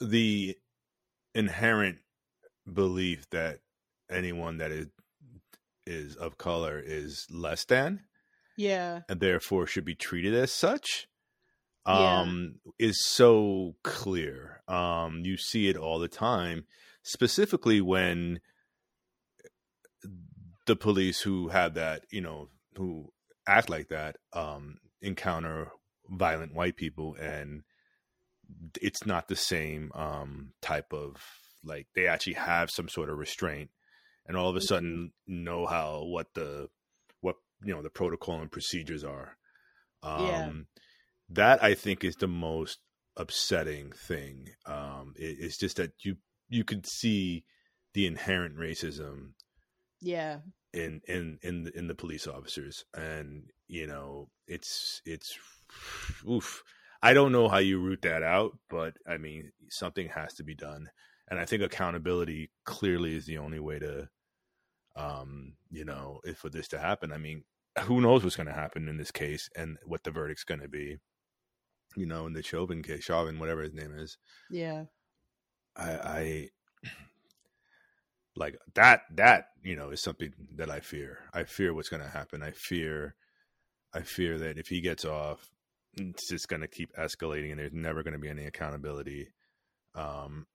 [0.00, 0.56] the
[1.34, 1.98] inherent
[2.70, 3.60] belief that
[4.10, 4.86] anyone that is
[5.86, 8.00] is of color is less than,
[8.56, 11.06] yeah, and therefore should be treated as such,
[11.84, 12.88] um, yeah.
[12.88, 14.62] is so clear.
[14.66, 16.64] Um, you see it all the time,
[17.02, 18.40] specifically when
[20.66, 23.12] the police who have that, you know, who
[23.46, 25.70] act like that um, encounter
[26.08, 27.62] violent white people and
[28.80, 31.16] it's not the same um, type of
[31.64, 33.70] like they actually have some sort of restraint
[34.26, 34.66] and all of a mm-hmm.
[34.66, 36.68] sudden know how what the
[37.20, 39.36] what you know the protocol and procedures are
[40.02, 40.50] um, yeah.
[41.28, 42.78] that i think is the most
[43.16, 46.16] upsetting thing um, it, it's just that you
[46.48, 47.44] you could see
[47.94, 49.30] the inherent racism
[50.00, 50.38] yeah
[50.76, 55.38] in in in the, in the police officers, and you know it's it's
[56.28, 56.62] oof.
[57.02, 60.54] I don't know how you root that out, but I mean something has to be
[60.54, 60.88] done,
[61.28, 64.08] and I think accountability clearly is the only way to,
[64.96, 67.12] um, you know, if for this to happen.
[67.12, 67.44] I mean,
[67.82, 70.68] who knows what's going to happen in this case and what the verdict's going to
[70.68, 70.98] be.
[71.96, 74.18] You know, in the Chauvin case, Chauvin, whatever his name is.
[74.50, 74.84] Yeah.
[75.76, 76.48] I, I
[78.36, 79.02] like that.
[79.14, 81.18] That you know is something that I fear.
[81.32, 82.42] I fear what's going to happen.
[82.42, 83.14] I fear,
[83.94, 85.50] I fear that if he gets off,
[85.96, 89.28] it's just going to keep escalating, and there's never going to be any accountability.
[89.94, 90.46] Um,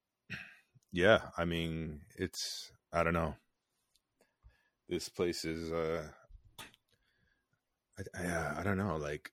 [0.91, 3.35] yeah, I mean, it's I don't know.
[4.89, 6.03] This place is uh
[7.97, 8.97] I, I, I don't know.
[8.97, 9.31] Like,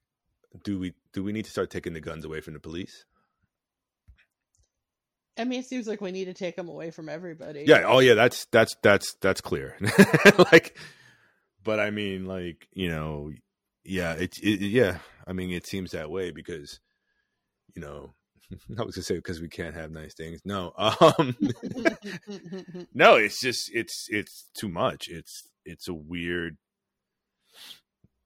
[0.63, 3.05] do we do we need to start taking the guns away from the police?
[5.39, 7.63] I mean, it seems like we need to take them away from everybody.
[7.65, 7.83] Yeah.
[7.85, 8.13] Oh, yeah.
[8.13, 9.77] That's that's that's that's clear.
[10.51, 10.77] like,
[11.63, 13.31] but I mean, like you know,
[13.83, 14.13] yeah.
[14.13, 14.99] It's it, yeah.
[15.25, 16.79] I mean, it seems that way because
[17.75, 18.13] you know.
[18.79, 20.41] I was gonna say because we can't have nice things.
[20.43, 21.37] No, um,
[22.95, 23.15] no.
[23.15, 25.07] It's just it's it's too much.
[25.07, 26.57] It's it's a weird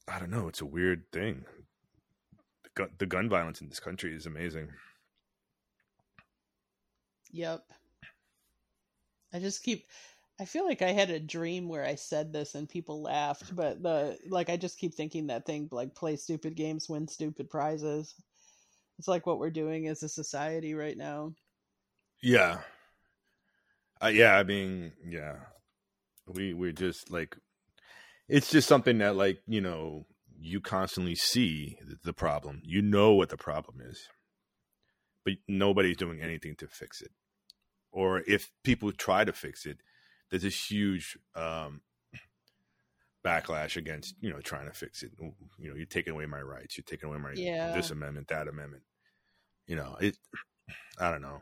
[0.07, 0.47] I don't know.
[0.47, 1.45] It's a weird thing.
[2.63, 4.69] The gun, the gun violence in this country is amazing.
[7.33, 7.63] Yep.
[9.33, 9.85] I just keep.
[10.39, 13.83] I feel like I had a dream where I said this and people laughed, but
[13.83, 18.15] the like I just keep thinking that thing like play stupid games, win stupid prizes.
[18.99, 21.33] It's like what we're doing as a society right now.
[22.21, 22.59] Yeah.
[24.01, 25.35] Uh, yeah, I mean, yeah.
[26.27, 27.35] We we're just like
[28.29, 30.05] it's just something that like you know
[30.39, 34.07] you constantly see the problem you know what the problem is
[35.23, 37.11] but nobody's doing anything to fix it
[37.93, 39.77] or if people try to fix it
[40.29, 41.81] there's this huge um,
[43.25, 45.11] backlash against you know trying to fix it
[45.57, 47.73] you know you're taking away my rights you're taking away my yeah.
[47.73, 48.83] this amendment that amendment
[49.67, 50.17] you know it
[50.99, 51.41] i don't know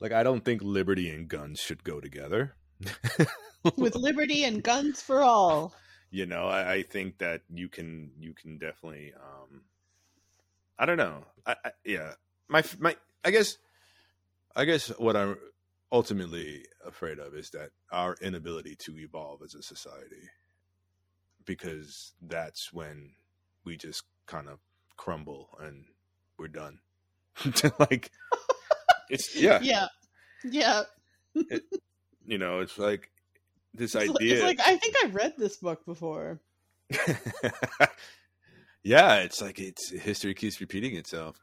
[0.00, 2.54] like i don't think liberty and guns should go together
[3.76, 5.74] with liberty and guns for all.
[6.10, 9.12] You know, I, I, think that you can you can definitely.
[9.14, 9.62] um
[10.78, 11.24] I don't know.
[11.44, 12.12] I, I, yeah,
[12.48, 12.96] my my.
[13.24, 13.58] I guess.
[14.58, 15.38] I guess what I'm
[15.92, 20.28] ultimately afraid of is that our inability to evolve as a society,
[21.44, 23.12] because that's when
[23.64, 24.58] we just kind of
[24.96, 25.84] crumble and
[26.40, 26.80] we're done.
[27.78, 28.10] like
[29.08, 29.86] it's yeah yeah
[30.42, 30.82] yeah.
[31.34, 31.62] it,
[32.26, 33.10] you know, it's like
[33.74, 34.34] this it's idea.
[34.34, 36.40] It's like I think I read this book before.
[38.82, 41.38] yeah, it's like it's history keeps repeating itself,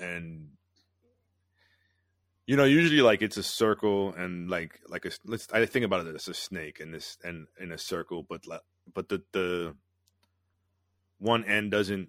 [0.00, 0.52] and
[2.46, 6.06] you know, usually like it's a circle and like like a let's I think about
[6.06, 8.44] it as a snake and this and in a circle, but
[8.92, 9.74] but the the
[11.18, 12.08] one end doesn't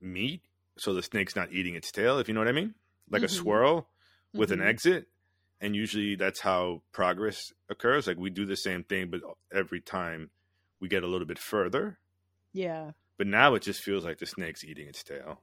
[0.00, 0.42] meet,
[0.78, 2.18] so the snake's not eating its tail.
[2.18, 2.74] If you know what I mean,
[3.10, 3.26] like mm-hmm.
[3.26, 3.88] a swirl
[4.34, 4.62] with mm-hmm.
[4.62, 5.06] an exit
[5.62, 9.20] and usually that's how progress occurs like we do the same thing but
[9.54, 10.28] every time
[10.80, 11.98] we get a little bit further
[12.52, 15.40] yeah but now it just feels like the snake's eating its tail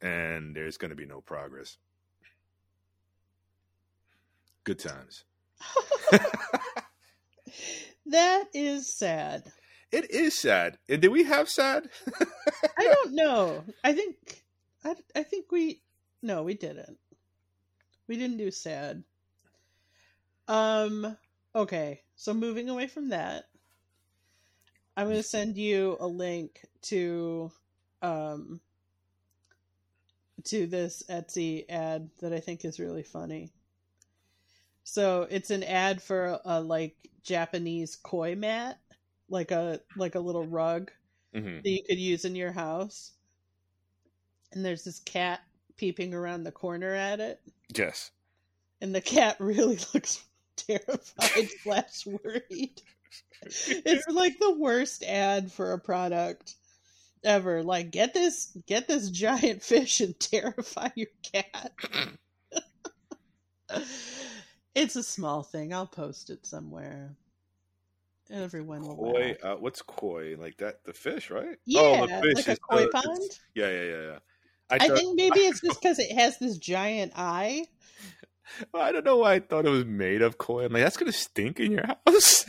[0.00, 1.76] and there's going to be no progress.
[4.64, 5.24] Good times.
[8.10, 9.52] That is sad.
[9.92, 10.78] It is sad.
[10.88, 11.88] And did we have sad?
[12.78, 13.62] I don't know.
[13.84, 14.42] I think
[14.84, 15.80] I, I think we
[16.20, 16.98] no we didn't.
[18.08, 19.04] We didn't do sad.
[20.48, 21.16] Um
[21.54, 23.44] okay, so moving away from that,
[24.96, 27.52] I'm going to send you a link to
[28.02, 28.60] um
[30.44, 33.50] to this Etsy ad that I think is really funny.
[34.84, 38.78] So it's an ad for a, a like Japanese koi mat,
[39.28, 40.90] like a like a little rug
[41.34, 41.56] mm-hmm.
[41.62, 43.12] that you could use in your house.
[44.52, 45.40] And there's this cat
[45.76, 47.40] peeping around the corner at it.
[47.74, 48.10] Yes.
[48.80, 50.24] And the cat really looks
[50.56, 52.82] terrified slash worried.
[53.42, 56.56] It's like the worst ad for a product
[57.24, 57.62] ever.
[57.62, 61.72] Like get this get this giant fish and terrify your cat.
[64.74, 65.72] it's a small thing.
[65.72, 67.16] I'll post it somewhere.
[68.30, 68.96] Everyone will.
[68.96, 69.36] Koi.
[69.42, 70.36] Uh, what's koi?
[70.38, 70.84] Like that?
[70.84, 71.56] The fish, right?
[71.66, 73.30] Yeah, oh, the fish like a koi pond.
[73.54, 74.18] Yeah, yeah, yeah, yeah.
[74.70, 77.64] I, I think maybe it's just because it has this giant eye.
[78.74, 80.64] I don't know why I thought it was made of koi.
[80.64, 82.46] I'm like, that's gonna stink in your house.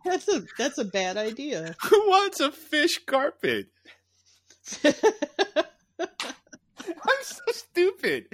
[0.04, 1.74] that's a that's a bad idea.
[1.84, 3.68] Who wants a fish carpet?
[4.84, 4.92] I'm
[7.22, 8.26] so stupid.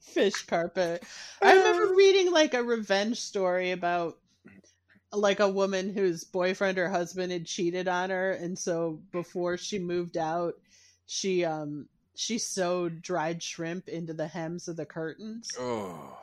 [0.00, 1.04] Fish carpet.
[1.42, 4.18] I remember reading like a revenge story about
[5.12, 9.78] like a woman whose boyfriend or husband had cheated on her and so before she
[9.78, 10.54] moved out
[11.06, 16.18] she um she sewed dried shrimp into the hems of the curtains Oh.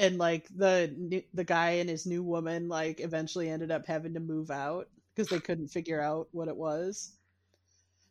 [0.00, 4.20] And like the the guy and his new woman like eventually ended up having to
[4.20, 7.12] move out because they couldn't figure out what it was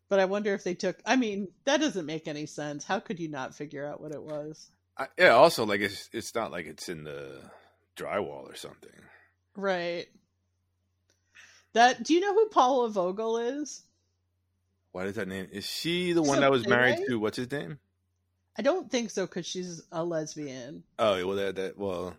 [0.08, 3.20] but i wonder if they took i mean that doesn't make any sense how could
[3.20, 5.30] you not figure out what it was I, yeah.
[5.30, 7.42] Also, like it's it's not like it's in the
[7.96, 8.92] drywall or something.
[9.56, 10.08] right
[11.74, 13.84] that do you know who paula vogel is
[14.92, 15.48] Why is that name?
[15.52, 17.80] Is she the She's one that was married to what's his name?
[18.60, 22.14] I don't think so because she's a lesbian Oh well, that, that well.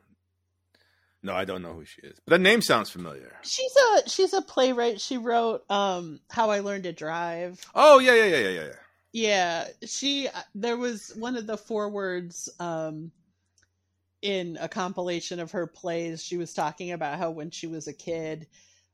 [1.23, 3.37] No, I don't know who she is, but that name sounds familiar.
[3.43, 8.15] she's a she's a playwright she wrote um how i learned to drive Oh yeah,
[8.15, 8.61] yeah, yeah, yeah, yeah.
[8.65, 8.73] yeah.
[9.13, 13.13] Yeah, she there was one of the forewords um
[14.23, 17.93] in a compilation of her plays she was talking about how when she was a
[17.93, 18.47] kid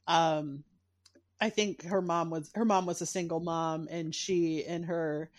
[0.09, 0.65] um
[1.41, 5.31] I think her mom was her mom was a single mom and she and her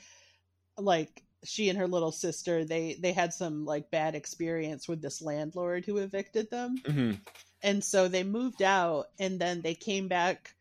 [0.77, 5.21] like she and her little sister they they had some like bad experience with this
[5.21, 6.75] landlord who evicted them.
[6.85, 7.13] Hmm
[7.63, 10.53] and so they moved out and then they came back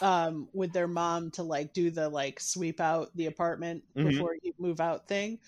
[0.00, 4.10] um with their mom to like do the like sweep out the apartment Mhm.
[4.10, 5.38] before you move out thing.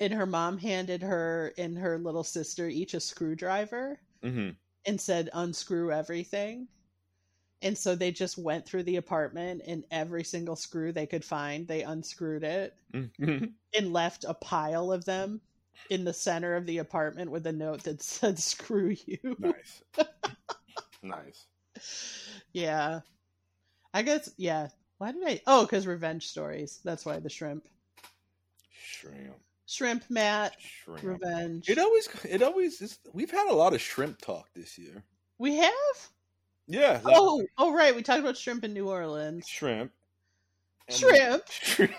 [0.00, 4.50] And her mom handed her and her little sister each a screwdriver hmm
[4.84, 6.68] and said unscrew everything
[7.62, 11.66] and so they just went through the apartment and every single screw they could find
[11.66, 13.44] they unscrewed it hmm
[13.74, 15.40] and left a pile of them
[15.90, 19.82] in the center of the apartment with a note that said screw you nice,
[21.02, 21.46] nice.
[22.52, 23.00] Yeah.
[23.94, 24.68] I guess, yeah.
[24.98, 25.40] Why did I?
[25.46, 26.80] Oh, because revenge stories.
[26.84, 27.66] That's why the shrimp.
[28.70, 29.36] Shrimp,
[29.66, 31.02] Shrimp, Matt, shrimp.
[31.02, 31.68] revenge.
[31.68, 32.80] It always, it always.
[32.80, 35.02] Is, we've had a lot of shrimp talk this year.
[35.38, 35.72] we have?
[36.66, 37.00] Yeah.
[37.02, 37.94] like Oh, oh, right.
[37.94, 39.46] We talked about shrimp in New Orleans.
[39.48, 39.92] shrimp.
[40.88, 41.42] And- Shrimp.
[41.50, 41.92] shrimp.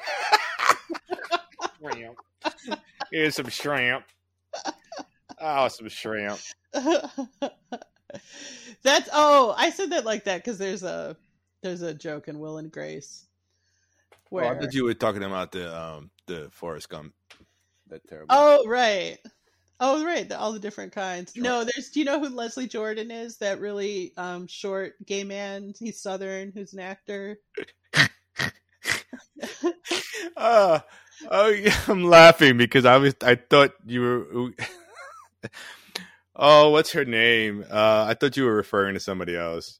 [3.11, 4.05] Here's some shrimp.
[5.39, 6.39] Oh, some shrimp.
[8.83, 11.15] That's, oh, I said that like that because there's a,
[11.61, 13.25] there's a joke in Will and Grace
[14.13, 17.13] Oh, where, I thought you were talking about the um the Forrest Gump.
[17.87, 18.27] That terrible.
[18.31, 19.19] oh, right.
[19.85, 20.29] Oh, right.
[20.29, 21.33] The, all the different kinds.
[21.33, 21.43] Sure.
[21.43, 23.35] No, there's, do you know who Leslie Jordan is?
[23.39, 25.73] That really um short gay man.
[25.77, 27.37] He's Southern, who's an actor.
[30.37, 30.79] Uh,
[31.29, 34.51] oh, yeah, I'm laughing because I was I thought you were.
[36.35, 37.65] oh, what's her name?
[37.69, 39.79] Uh, I thought you were referring to somebody else.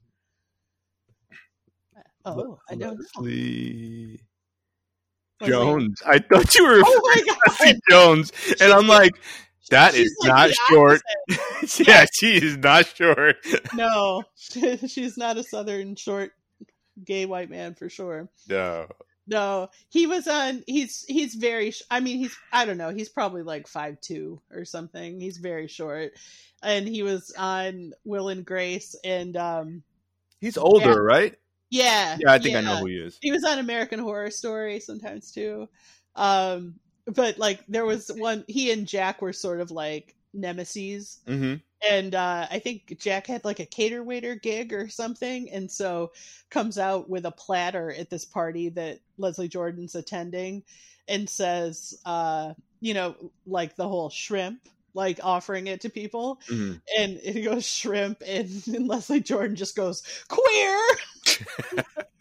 [2.26, 3.04] Oh, I don't know.
[3.18, 4.20] Leslie
[5.41, 6.01] Leslie- Jones.
[6.06, 7.38] I thought you were Oh my god!
[7.47, 8.32] Leslie Jones,
[8.62, 9.14] and I'm like,
[9.70, 11.01] that She's is like not short.
[11.88, 13.38] yeah, she is not short.
[13.74, 14.24] No,
[14.88, 16.32] she's not a Southern short
[17.03, 18.30] gay white man for sure.
[18.49, 18.88] No.
[19.26, 20.64] No, he was on.
[20.68, 21.72] He's he's very.
[21.72, 22.36] sh- I mean, he's.
[22.51, 22.89] I don't know.
[22.89, 25.18] He's probably like five two or something.
[25.18, 26.11] He's very short,
[26.61, 29.84] and he was on Will and Grace, and um,
[30.41, 30.95] He's older, Yeah.
[30.97, 31.36] right?
[31.70, 33.18] yeah, Yeah, I think I know who he is.
[33.22, 35.70] he was on American Horror Story sometimes too.
[36.18, 36.76] Um,
[37.06, 38.43] but like there was one.
[38.47, 41.20] He and Jack were sort of like nemesis.
[41.28, 41.56] hmm
[41.89, 46.12] and uh, I think Jack had like a cater waiter gig or something, and so
[46.49, 50.64] comes out with a platter at this party that Leslie Jordan's attending,
[51.08, 54.62] and says, uh, you know, like the whole shrimp,
[54.93, 59.76] like offering it to people, hmm and it goes shrimp, and, and Leslie Jordan just
[59.76, 60.82] goes queer.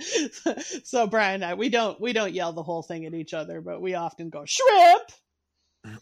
[0.84, 3.60] so Brian and I, we don't we don't yell the whole thing at each other,
[3.60, 6.00] but we often go shrimp.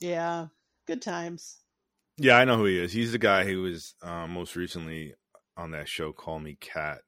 [0.00, 0.46] Yeah,
[0.86, 1.56] good times.
[2.18, 2.92] Yeah, I know who he is.
[2.92, 5.14] He's the guy who was um, most recently
[5.56, 6.98] on that show Call Me Kat.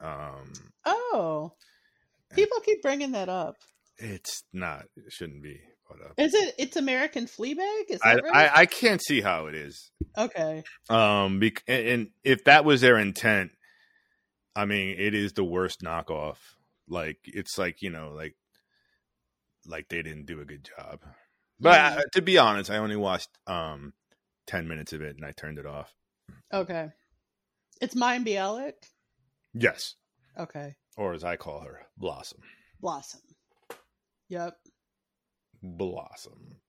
[0.00, 0.52] Um,
[0.84, 1.52] Oh,
[2.34, 3.56] people keep bringing that up.
[3.98, 4.84] it's not.
[4.96, 6.12] It shouldn't be brought up.
[6.18, 6.54] Is it?
[6.58, 7.84] It's American Fleabag.
[7.88, 8.32] Is I, right?
[8.34, 9.90] I I can't see how it is.
[10.16, 10.62] okay.
[10.88, 13.50] Um, bec- and, and if that was their intent,
[14.58, 16.38] I mean, it is the worst knockoff.
[16.88, 18.34] Like it's like you know, like
[19.66, 21.00] like they didn't do a good job.
[21.60, 21.98] But Mhm.
[21.98, 23.92] uh, to be honest, I only watched um
[24.46, 25.94] ten minutes of it and I turned it off.
[26.52, 26.88] Okay.
[27.80, 28.72] It's Mayim Bialik.
[29.54, 29.94] Yes,
[30.36, 30.74] Okay.
[30.96, 32.40] or as I call her, Blossom.
[32.80, 33.20] Blossom.
[34.28, 34.56] Yep.
[35.62, 36.60] Blossom.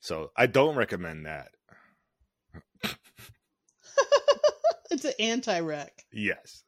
[0.00, 1.48] So I don't recommend that.
[4.90, 6.04] it's an anti-rec.
[6.12, 6.62] Yes,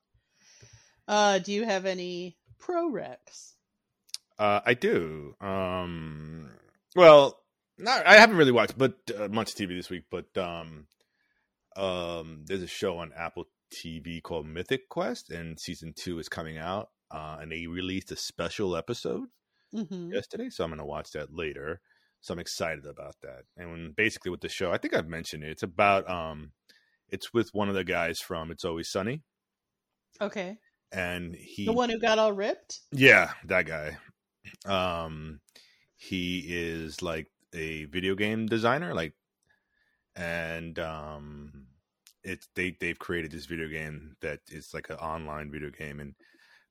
[1.11, 3.52] Uh, do you have any pro recs?
[4.38, 5.34] uh, I do.
[5.40, 6.50] Um,
[6.96, 7.38] well,
[7.78, 10.86] not I haven't really watched but uh, much TV this week, but um,
[11.76, 16.58] um, there's a show on Apple TV called Mythic Quest, and season two is coming
[16.58, 19.28] out, uh, and they released a special episode
[19.72, 21.80] hmm yesterday, so I'm gonna watch that later.
[22.22, 23.44] So I'm excited about that.
[23.56, 25.50] And when, basically with the show, I think I've mentioned it.
[25.50, 26.52] It's about um,
[27.08, 29.22] it's with one of the guys from It's Always Sunny,
[30.20, 30.58] Okay.
[30.93, 32.80] And he The one who got all ripped?
[32.93, 33.99] Yeah, that guy.
[34.66, 35.41] Um
[35.97, 39.14] he is like a video game designer like
[40.16, 41.66] and um
[42.22, 46.14] it's they they've created this video game that is like an online video game and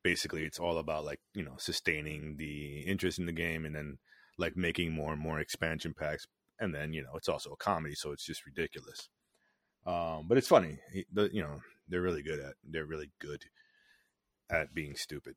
[0.04, 3.98] basically it's all about like, you know, sustaining the interest in the game and then
[4.38, 6.28] like making more and more expansion packs
[6.60, 9.10] and then, you know, it's also a comedy so it's just ridiculous.
[9.86, 10.80] Um but it's funny.
[10.94, 13.46] He- The, you know, they're really good at they're really good
[14.50, 15.36] at being stupid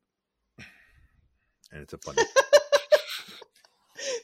[1.73, 2.21] and it's a funny.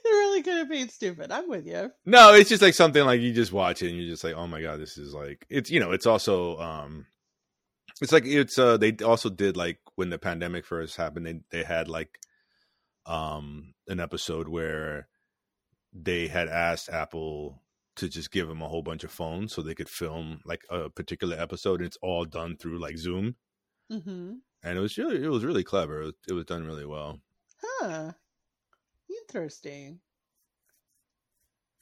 [0.04, 1.32] They're really good at being stupid.
[1.32, 1.92] I'm with you.
[2.06, 4.48] no, it's just like something like you just watch it and you're just like, oh
[4.48, 7.06] my god, this is like it's you know it's also um,
[8.02, 11.64] it's like it's uh they also did like when the pandemic first happened they they
[11.64, 12.20] had like
[13.06, 15.08] um an episode where
[15.94, 17.62] they had asked Apple
[17.96, 20.90] to just give them a whole bunch of phones so they could film like a
[20.90, 21.80] particular episode.
[21.82, 23.36] and It's all done through like Zoom,
[23.90, 24.34] hmm
[24.64, 26.02] and it was really it was really clever.
[26.02, 27.20] It was, it was done really well.
[27.62, 28.12] Huh.
[29.10, 30.00] Interesting.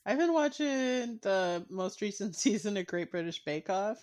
[0.05, 3.97] I've been watching the most recent season of Great British Bake Off.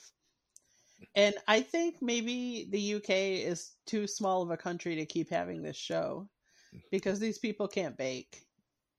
[1.15, 3.11] And I think maybe the UK
[3.47, 6.29] is too small of a country to keep having this show
[6.91, 8.43] because these people can't bake.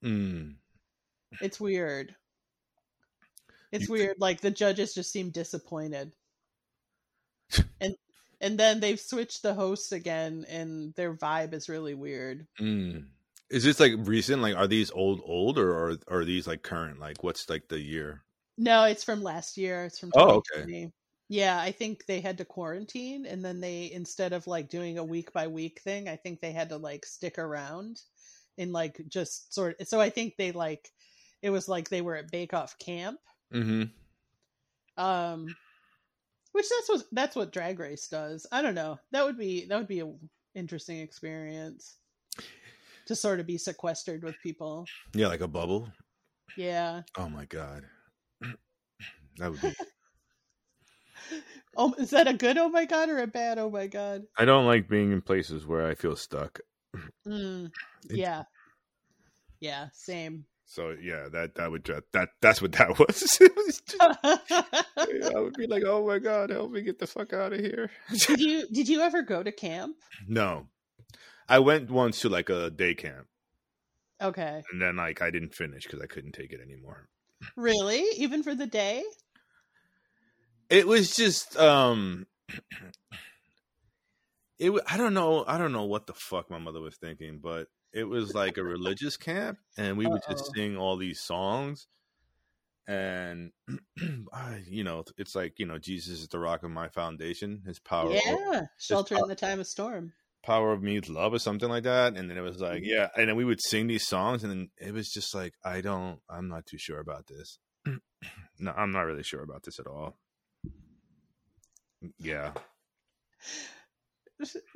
[0.03, 0.55] Mm.
[1.41, 2.15] It's weird.
[3.71, 4.17] It's You- weird.
[4.19, 6.13] Like the judges just seem disappointed.
[7.81, 7.95] and
[8.41, 12.47] and then they've switched the hosts again and their vibe is really weird.
[12.59, 13.05] Mm.
[13.49, 14.41] Is this like recent?
[14.41, 16.99] Like, are these old, old, or are are these like current?
[16.99, 18.23] Like, what's like the year?
[18.57, 19.85] No, it's from last year.
[19.85, 20.89] It's from Oh, okay.
[21.27, 25.03] Yeah, I think they had to quarantine and then they instead of like doing a
[25.03, 28.01] week by week thing, I think they had to like stick around
[28.57, 30.91] and like just sort so I think they like
[31.41, 33.19] it was like they were at Bake Off camp.
[33.53, 35.03] Mm-hmm.
[35.03, 35.55] Um
[36.55, 38.47] which that's what that's what Drag Race does.
[38.49, 38.97] I don't know.
[39.11, 40.17] That would be that would be an
[40.55, 41.97] interesting experience
[43.07, 44.85] to sort of be sequestered with people.
[45.13, 45.89] Yeah, like a bubble.
[46.55, 47.01] Yeah.
[47.17, 47.83] Oh my god,
[49.37, 49.73] that would be.
[51.77, 54.23] Oh, is that a good oh my god or a bad oh my god?
[54.37, 56.59] I don't like being in places where I feel stuck.
[57.27, 57.71] Mm,
[58.09, 58.43] yeah.
[59.59, 60.45] Yeah, same.
[60.67, 63.37] So yeah, that that would dra- that that's what that was.
[63.39, 64.19] Was just-
[65.33, 67.91] I would be like, oh my god, help me get the fuck out of here.
[68.11, 69.95] did you did you ever go to camp?
[70.27, 70.67] no,
[71.47, 73.27] I went once to like a day camp,
[74.21, 74.63] Okay.
[74.71, 77.09] and then like I didn't finish because I couldn't take it anymore.
[77.55, 78.03] Really?
[78.17, 79.03] Even for the day?
[80.67, 82.25] it was just um
[84.59, 87.67] it i don't know i don't know what the fuck my mother was thinking but
[87.95, 91.87] it was like a religious camp and we would just sing all these songs
[92.87, 93.51] and
[94.67, 98.13] you know it's like you know jesus is the rock of my foundation his power
[98.13, 98.61] Yeah.
[98.77, 100.13] Shelter in the time of storm.
[100.43, 102.87] power of me love or something like that and then it was like Mhm.
[102.87, 105.81] yeah and then we would sing these songs and then it was just like i
[105.81, 107.57] don't i'm not too sure about this
[108.59, 110.19] no i'm not really sure about this at all
[112.19, 112.51] yeah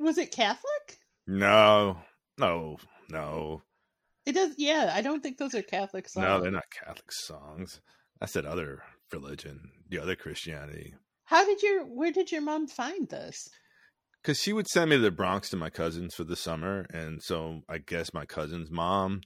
[0.00, 0.98] Was it Catholic?
[1.26, 1.98] no
[2.38, 2.78] no
[3.10, 3.62] no.
[4.26, 6.24] It does yeah, I don't think those are Catholic songs.
[6.24, 7.80] no they're not catholic songs.
[8.20, 8.82] I said other
[9.12, 10.94] religion the other christianity.
[11.24, 13.48] How did your where did your mom find this?
[14.22, 17.22] because she would send me to the bronx to my cousins for the summer and
[17.22, 19.22] so i guess my cousin's mom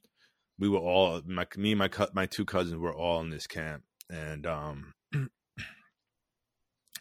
[0.58, 3.82] we were all my me and my my two cousins were all in this camp
[4.08, 4.92] and um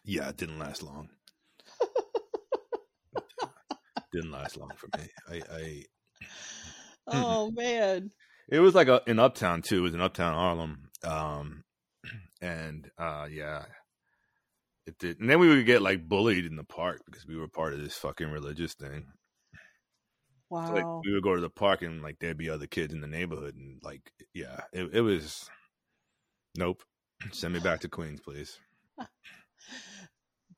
[0.04, 1.10] yeah it didn't last long.
[4.12, 5.08] Didn't last long for me.
[5.30, 5.84] I i
[7.08, 8.12] Oh man.
[8.50, 11.64] it was like a, in uptown too it was in uptown harlem um
[12.42, 13.66] and uh yeah
[14.86, 17.48] it did and then we would get like bullied in the park because we were
[17.48, 19.06] part of this fucking religious thing
[20.50, 20.68] Wow.
[20.68, 23.02] So, like we would go to the park and like there'd be other kids in
[23.02, 25.50] the neighborhood and like yeah it, it was
[26.56, 26.84] nope
[27.32, 28.60] send me back to queens please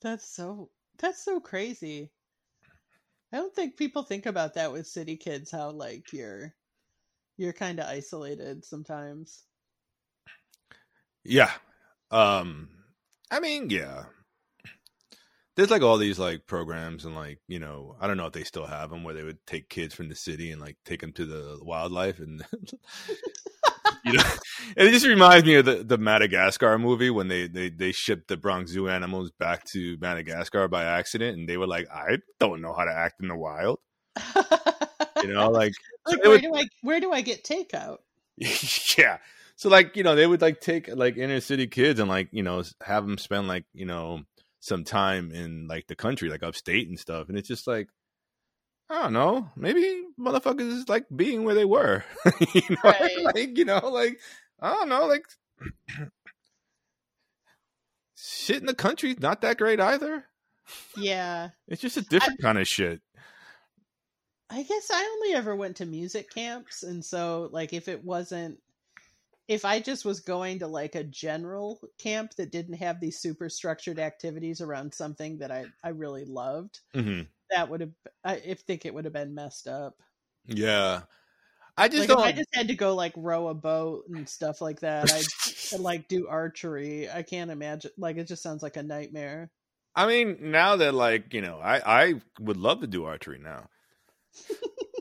[0.01, 2.11] That's so that's so crazy.
[3.35, 6.53] I don't think people think about that with city kids how like you're
[7.35, 9.43] you're kind of isolated sometimes.
[11.25, 11.51] yeah
[12.11, 12.69] um
[13.31, 14.03] i mean yeah
[15.57, 18.43] there's like all these like programs and like you know i don't know if they
[18.43, 21.11] still have them where they would take kids from the city and like take them
[21.11, 22.45] to the wildlife and
[24.05, 24.23] you know,
[24.77, 28.37] it just reminds me of the, the Madagascar movie when they, they they shipped the
[28.37, 32.73] Bronx Zoo animals back to Madagascar by accident, and they were like, "I don't know
[32.73, 33.79] how to act in the wild."
[35.23, 35.73] You know, like,
[36.05, 37.97] like where would, do I where do I get takeout?
[38.97, 39.17] yeah.
[39.55, 42.43] So like you know they would like take like inner city kids and like you
[42.43, 44.21] know have them spend like you know
[44.59, 47.87] some time in like the country like upstate and stuff, and it's just like
[48.89, 49.49] I don't know.
[49.55, 52.03] Maybe motherfuckers is like being where they were.
[52.53, 53.17] you know, Right.
[53.35, 54.19] like you know, like
[54.59, 55.25] I don't know, like
[58.15, 60.25] shit in the country's not that great either.
[60.97, 61.49] Yeah.
[61.67, 63.01] It's just a different kind of shit.
[64.49, 68.59] I guess I only ever went to music camps, and so like if it wasn't,
[69.47, 73.49] if I just was going to like a general camp that didn't have these super
[73.49, 77.21] structured activities around something that I I really loved, hmm
[77.51, 77.91] that would have
[78.23, 79.95] I think it would have been messed up.
[80.47, 81.01] Yeah,
[81.77, 82.25] I just Like don't.
[82.25, 85.25] I just had to go like row a boat and stuff like that, I'd
[85.73, 87.09] and, like do archery.
[87.09, 87.91] I can't imagine.
[87.97, 89.51] Like it just sounds like a nightmare.
[89.95, 93.67] I mean, now that like you know, I I would love to do archery now,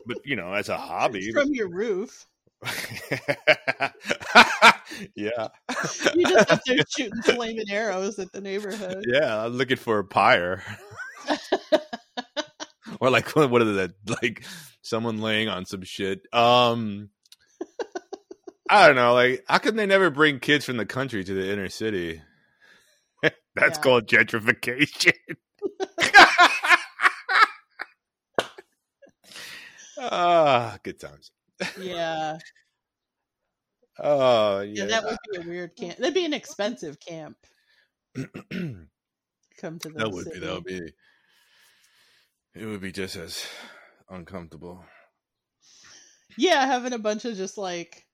[0.05, 1.31] but you know, as a hobby.
[1.31, 2.25] From your roof,
[5.15, 5.47] yeah,
[6.13, 9.03] you just up there shooting flaming arrows at the neighborhood.
[9.07, 9.45] yeah.
[9.45, 10.63] I'm looking for a pyre,
[12.99, 13.93] or like what is that?
[14.21, 14.43] Like
[14.81, 16.21] someone laying on some shit.
[16.33, 17.09] Um,
[18.69, 19.13] I don't know.
[19.13, 22.21] Like, how come they never bring kids from the country to the inner city?
[23.55, 23.81] That's Yeah.
[23.81, 25.13] called gentrification.
[29.97, 31.31] Ah, good times.
[31.79, 32.37] Yeah,
[33.99, 34.85] Oh yeah, yeah.
[34.87, 35.97] that would be a weird camp.
[35.97, 37.37] That'd be an expensive camp.
[38.15, 38.29] Come
[39.79, 40.39] to the that would city.
[40.39, 40.93] be that would be
[42.55, 43.45] it would be just as
[44.09, 44.83] uncomfortable.
[46.37, 48.05] Yeah, having a bunch of just like,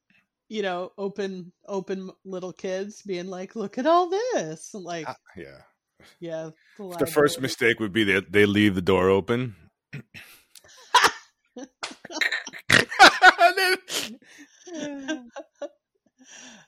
[0.50, 5.62] you know, open, open little kids being like, "Look at all this!" Like, Ah, yeah.
[6.20, 7.42] yeah, The first library.
[7.42, 9.56] mistake would be that they leave the door open.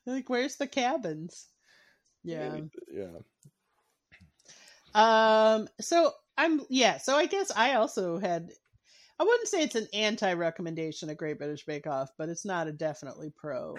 [0.06, 1.48] Like, where's the cabins?
[2.24, 2.58] Yeah.
[2.94, 3.20] yeah.
[4.96, 5.68] Um.
[5.82, 6.62] So I'm.
[6.70, 6.98] Yeah.
[6.98, 8.52] So I guess I also had.
[9.20, 12.72] I wouldn't say it's an anti-recommendation of Great British Bake Off, but it's not a
[12.72, 13.76] definitely pro.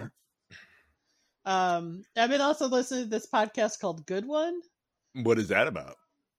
[1.44, 2.04] Um.
[2.16, 4.60] I've been also listening to this podcast called Good One.
[5.14, 5.96] What is that about?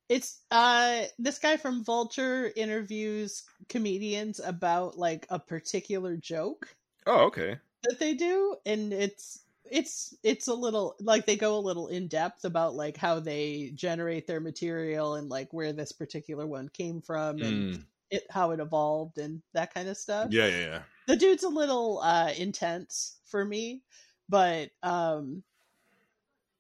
[0.10, 6.68] It's uh this guy from Vulture interviews comedians about like a particular joke
[7.08, 7.58] Oh, okay.
[7.84, 12.08] that they do and it's it's it's a little like they go a little in
[12.08, 17.02] depth about like how they generate their material and like where this particular one came
[17.02, 17.88] from and Mm.
[18.12, 20.32] it how it evolved and that kind of stuff.
[20.32, 20.84] Yeah, yeah, yeah.
[21.08, 23.84] The dude's a little uh intense for me,
[24.30, 25.44] but um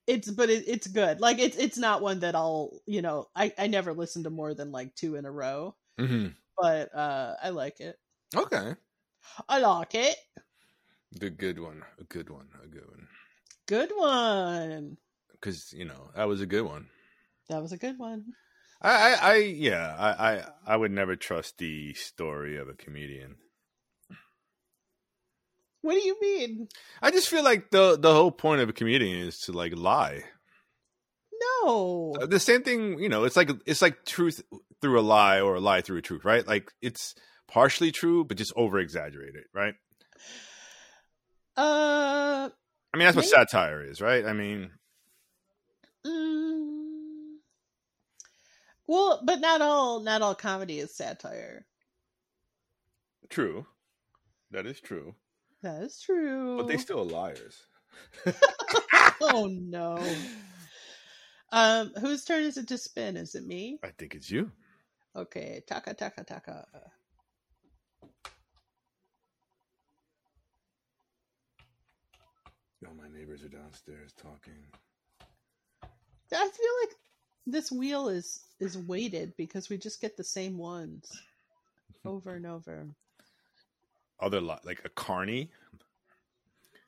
[0.08, 1.20] it's but it, it's good.
[1.20, 4.53] Like it's it's not one that I'll, you know, I I never listen to more
[4.53, 7.99] than like two in a row, hmm but uh I like it.
[8.36, 8.76] Okay.
[9.49, 10.16] I like it.
[11.16, 11.84] The good one.
[11.99, 12.47] A good one.
[12.63, 13.07] A good one.
[13.68, 14.97] Good one.
[15.32, 16.88] Because, you know, that was a good one.
[17.49, 18.26] That was a good one.
[18.82, 23.36] I, I, I yeah, I, I, I would never trust the story of a comedian.
[25.82, 26.68] What do you mean?
[27.01, 30.24] I just feel like the the whole point of a comedian is to like lie.
[31.63, 32.16] No.
[32.20, 34.41] Uh, the same thing, you know, it's like it's like truth
[34.81, 36.45] through a lie or a lie through a truth, right?
[36.45, 37.14] Like it's
[37.48, 39.76] partially true, but just over exaggerated, right?
[41.57, 42.49] Uh
[42.94, 44.26] I mean, that's what satire is, right?
[44.26, 44.72] I mean,
[46.06, 47.36] mm,
[48.88, 51.65] Well, but not all not all comedy is satire.
[53.30, 53.65] true.
[54.52, 55.15] That is true.
[55.64, 56.57] That is true.
[56.57, 57.57] But they still are liars.
[59.22, 59.98] oh no.
[61.52, 63.15] Um, whose turn is it to spin?
[63.15, 63.80] Is it me?
[63.82, 64.52] I think it's you.
[65.15, 66.68] Okay, taka taka taka.
[72.88, 74.53] Oh, my neighbors are downstairs talking.
[76.32, 76.95] I feel like
[77.45, 81.10] this wheel is is weighted because we just get the same ones
[82.06, 82.88] over and over.
[84.20, 85.49] Other li- like a carney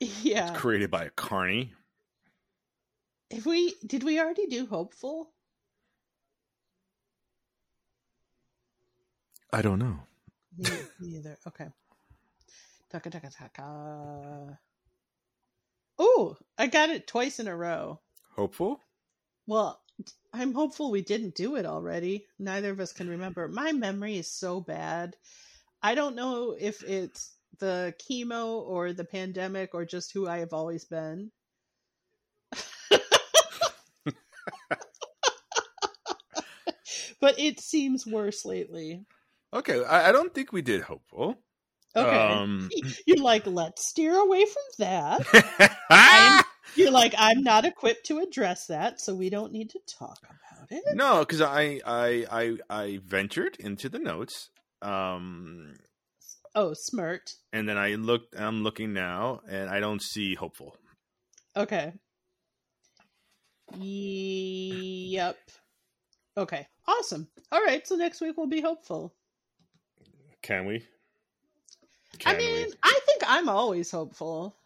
[0.22, 0.54] Yeah.
[0.54, 1.72] created by a carney.
[3.30, 5.30] If we did we already do hopeful?
[9.52, 9.98] I don't know.
[10.56, 11.22] Me.
[11.46, 11.68] Okay.
[12.90, 14.58] Taka taka taka.
[15.98, 18.00] Oh, I got it twice in a row.
[18.36, 18.80] Hopeful.
[19.46, 19.80] Well,
[20.32, 22.26] I'm hopeful we didn't do it already.
[22.38, 23.48] Neither of us can remember.
[23.48, 25.16] My memory is so bad.
[25.82, 30.52] I don't know if it's the chemo or the pandemic or just who I have
[30.52, 31.32] always been.
[37.20, 39.04] but it seems worse lately.
[39.52, 41.38] Okay, I, I don't think we did hopeful.
[41.98, 42.16] Okay.
[42.34, 42.70] Um,
[43.06, 46.46] You're like, let's steer away from that.
[46.76, 50.70] You're like, I'm not equipped to address that, so we don't need to talk about
[50.70, 50.82] it.
[50.94, 54.50] no, because I, I I I ventured into the notes,
[54.82, 55.74] um,
[56.54, 57.32] Oh, smart.
[57.52, 58.38] and then I looked.
[58.38, 60.76] I'm looking now, and I don't see hopeful.
[61.56, 61.92] Okay.
[63.76, 65.36] Yep.
[66.36, 66.66] Okay.
[66.86, 67.28] Awesome.
[67.52, 67.86] All right.
[67.86, 69.14] So next week we'll be hopeful.
[70.42, 70.86] Can we?
[72.26, 74.56] I Can mean, I think I'm always hopeful.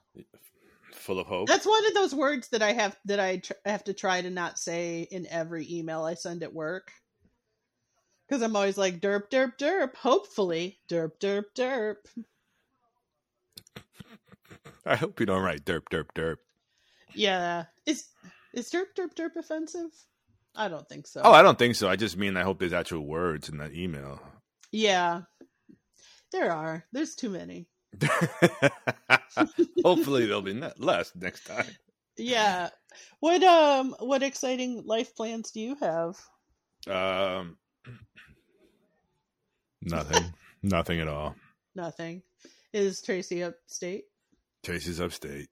[0.92, 1.48] Full of hope.
[1.48, 4.30] That's one of those words that I have that I tr- have to try to
[4.30, 6.92] not say in every email I send at work.
[8.28, 9.96] Because I'm always like derp derp derp.
[9.96, 11.96] Hopefully derp derp derp.
[14.86, 16.36] I hope you don't write derp derp derp.
[17.14, 17.64] Yeah.
[17.86, 18.06] Is
[18.54, 19.90] is derp derp derp offensive?
[20.54, 21.22] I don't think so.
[21.24, 21.88] Oh, I don't think so.
[21.88, 24.20] I just mean I hope there's actual words in that email.
[24.70, 25.22] yeah.
[26.32, 26.84] There are.
[26.92, 27.66] There's too many.
[29.84, 31.66] Hopefully there'll be less next time.
[32.16, 32.70] Yeah.
[33.20, 36.18] What um what exciting life plans do you have?
[36.88, 37.56] Um,
[39.82, 40.32] nothing.
[40.62, 41.36] nothing at all.
[41.74, 42.22] Nothing.
[42.72, 44.04] Is Tracy upstate?
[44.62, 45.48] Tracy's upstate.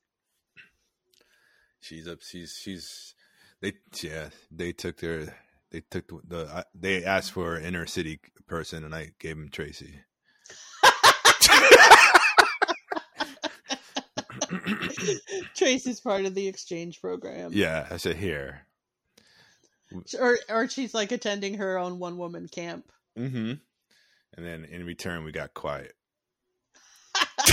[1.80, 2.18] She's up.
[2.22, 3.14] She's she's.
[3.60, 4.30] They yeah.
[4.50, 5.36] They took their.
[5.70, 6.20] They took the.
[6.26, 10.00] the I, they asked for an inner city person, and I gave them Tracy.
[15.54, 17.52] Tracy's part of the exchange program.
[17.52, 18.66] yeah, I said here.
[20.18, 22.90] Or or she's like attending her own one woman camp.
[23.18, 23.54] Mm-hmm.
[24.36, 25.94] And then in return, we got quiet.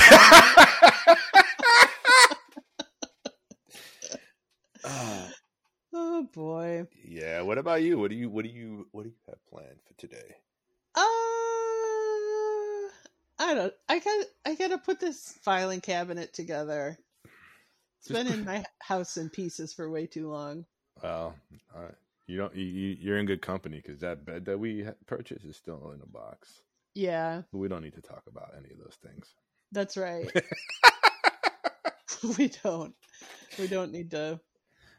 [5.94, 6.86] Oh boy.
[7.03, 7.41] yeah.
[7.41, 7.98] What about you?
[7.98, 8.30] What do you?
[8.30, 8.88] What do you?
[8.91, 10.36] What do you have planned for today?
[13.39, 16.97] I don't I got I gotta put this filing cabinet together.
[17.99, 20.65] It's Just been put- in my house in pieces for way too long.
[21.03, 21.35] Well,
[21.76, 21.89] uh,
[22.26, 22.55] you don't.
[22.55, 22.64] You,
[22.99, 26.61] you're in good company because that bed that we purchased is still in a box.
[26.95, 29.27] Yeah, But we don't need to talk about any of those things.
[29.72, 30.31] that's right.
[32.38, 32.95] we don't.
[33.59, 34.39] We don't need to.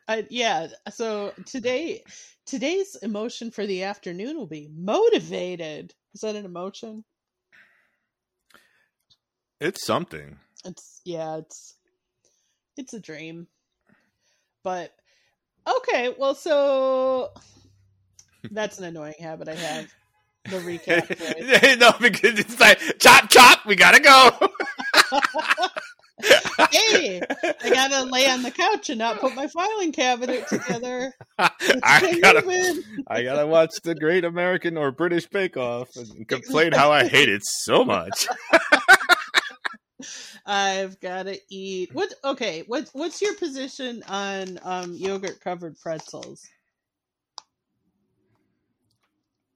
[0.06, 0.69] I yeah.
[0.90, 2.05] So today,
[2.47, 5.93] today's emotion for the afternoon will be motivated.
[6.15, 7.05] Is that an emotion?
[9.60, 10.39] It's something.
[10.64, 11.39] It's yeah.
[11.39, 11.76] It's
[12.76, 13.48] it's a dream.
[14.62, 14.93] But
[15.66, 16.14] okay.
[16.16, 17.30] Well, so
[18.51, 19.89] that's an annoying habit I have.
[20.44, 21.78] The recap.
[21.80, 23.66] no, because it's like chop chop.
[23.66, 24.30] We gotta go.
[26.70, 27.20] hey,
[27.62, 31.12] I gotta lay on the couch and not put my filing cabinet together.
[31.39, 32.82] I gotta.
[33.09, 37.28] I gotta watch the Great American or British Bake Off and complain how I hate
[37.28, 38.26] it so much.
[40.47, 41.91] I've gotta eat.
[41.95, 42.12] What?
[42.25, 42.65] Okay.
[42.66, 42.89] What?
[42.93, 46.47] What's your position on um, yogurt covered pretzels?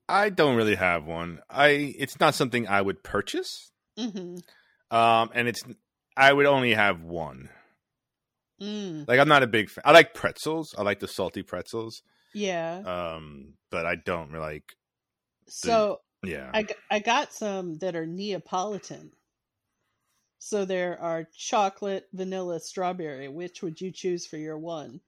[0.09, 1.41] I don't really have one.
[1.49, 3.71] I it's not something I would purchase.
[3.99, 4.37] hmm
[4.91, 5.63] Um, and it's
[6.17, 7.49] I would only have one.
[8.61, 9.83] Mm, Like I'm not a big fan.
[9.85, 10.75] I like pretzels.
[10.77, 12.03] I like the salty pretzels.
[12.33, 12.83] yeah.
[12.85, 14.75] Um, but I don't really like.
[15.49, 16.51] So Yeah.
[16.55, 19.13] I I got some that are Neapolitan.
[20.45, 23.29] So there are chocolate, vanilla, strawberry.
[23.29, 25.01] Which would you choose for your one?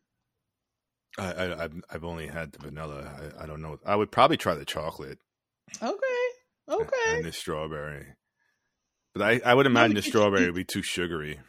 [1.19, 3.33] I, I I've I've only had the vanilla.
[3.41, 3.81] I, I don't know.
[3.85, 5.19] I would probably try the chocolate
[5.83, 6.29] Okay.
[6.71, 7.17] Okay.
[7.17, 8.07] and the strawberry.
[9.13, 11.41] But I, I would imagine the strawberry would be too sugary.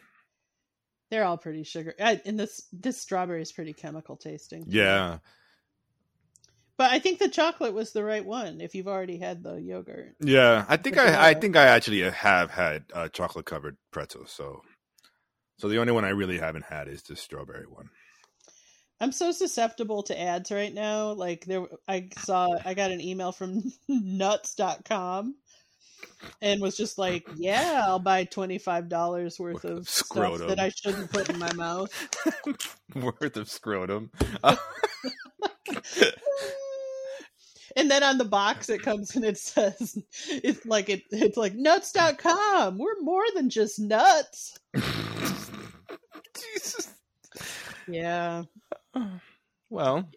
[1.12, 1.94] They're all pretty sugar.
[2.02, 4.66] I, and this this strawberry is pretty chemical tasting.
[4.68, 5.20] Yeah.
[6.78, 10.16] But I think the chocolate was the right one if you've already had the yogurt.
[10.20, 10.66] Yeah.
[10.68, 14.32] I think I I think I actually have had uh, chocolate covered pretzels.
[14.32, 14.62] So
[15.58, 17.90] so the only one I really haven't had is the strawberry one.
[19.00, 21.12] I'm so susceptible to ads right now.
[21.12, 25.36] Like there I saw I got an email from nuts.com
[26.42, 30.48] and was just like, "Yeah, I'll buy $25 worth of stuff Scrotum.
[30.48, 31.90] that I shouldn't put in my mouth."
[32.96, 34.12] Worth of scrotum.
[37.76, 39.98] and then on the box it comes and it says
[40.30, 42.78] it's like it it's like nuts.com.
[42.78, 44.58] We're more than just nuts.
[46.54, 46.94] Jesus.
[47.88, 48.44] Yeah.
[49.70, 50.10] Well,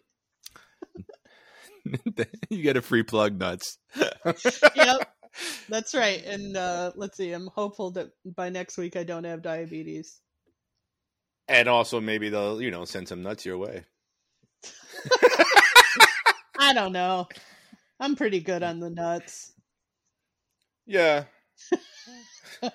[2.49, 3.77] you get a free plug nuts.
[3.95, 5.07] Yep.
[5.69, 6.23] That's right.
[6.25, 7.31] And uh, let's see.
[7.31, 10.19] I'm hopeful that by next week I don't have diabetes.
[11.47, 13.83] And also maybe they'll, you know, send some nuts your way.
[16.59, 17.27] I don't know.
[17.99, 19.53] I'm pretty good on the nuts.
[20.85, 21.25] Yeah.
[22.61, 22.69] Do you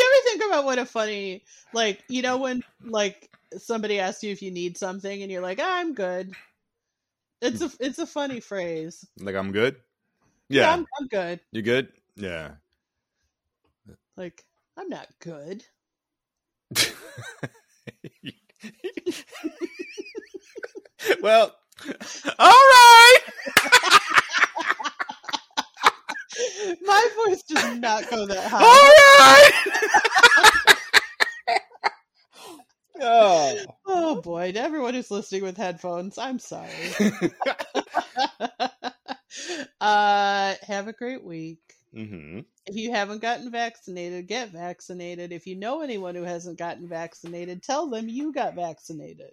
[0.00, 4.42] ever think about what a funny, like, you know, when like somebody asks you if
[4.42, 6.32] you need something and you're like, "Ah, I'm good.
[7.42, 9.04] It's a it's a funny phrase.
[9.18, 9.76] Like I'm good?
[10.48, 10.72] Yeah, Yeah.
[10.74, 11.40] I'm, I'm good.
[11.52, 11.88] You good?
[12.16, 12.52] Yeah.
[14.16, 14.44] Like
[14.76, 15.64] I'm not good.
[21.22, 21.54] well,
[22.38, 23.18] all right.
[26.82, 28.62] My voice does not go that high.
[29.18, 29.52] right.
[33.00, 33.58] oh.
[33.86, 36.68] Oh boy, to everyone who's listening with headphones, I'm sorry.
[39.80, 41.60] uh, have a great week.
[41.94, 45.32] hmm If you haven't gotten vaccinated, get vaccinated.
[45.32, 49.32] If you know anyone who hasn't gotten vaccinated, tell them you got vaccinated.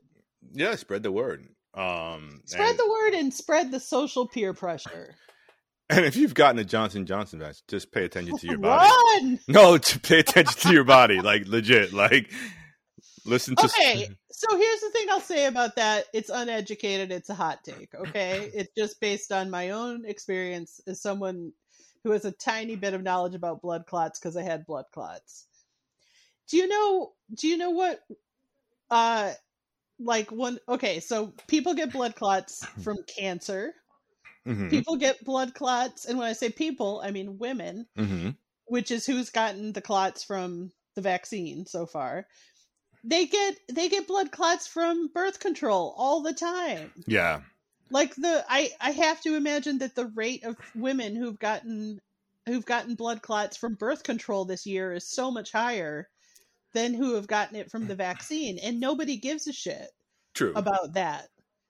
[0.52, 1.48] Yeah, spread the word.
[1.80, 5.16] Um, Spread and, the word and spread the social peer pressure.
[5.90, 8.90] and if you've gotten a Johnson Johnson vaccine, just pay attention to your body.
[8.90, 9.40] Run!
[9.48, 11.94] No, to pay attention to your body, like legit.
[11.94, 12.30] Like
[13.26, 13.66] listen to.
[13.66, 16.06] Okay, so here's the thing I'll say about that.
[16.14, 17.12] It's uneducated.
[17.12, 17.96] It's a hot take.
[17.96, 21.54] Okay, it's just based on my own experience as someone
[22.04, 25.46] who has a tiny bit of knowledge about blood clots because I had blood clots.
[26.50, 27.14] Do you know?
[27.34, 28.02] Do you know what?
[28.92, 29.32] Uh,
[30.00, 30.60] like one.
[30.70, 33.74] Okay, so people get blood clots from cancer.
[34.46, 38.38] Mhm, People get blood clots, and when I say people, I mean women mhm.
[38.68, 42.28] which is who's gotten the clots from the vaccine so far
[43.04, 47.42] they get they get blood clots from birth control all the time Yeah,
[47.90, 52.00] like the i i have to imagine that the rate of women who've gotten
[52.48, 56.10] who've gotten blood clots from birth control this year is so much higher
[56.74, 59.90] than who have gotten it from the vaccine and nobody gives a shit
[60.34, 60.54] true.
[60.56, 61.28] about that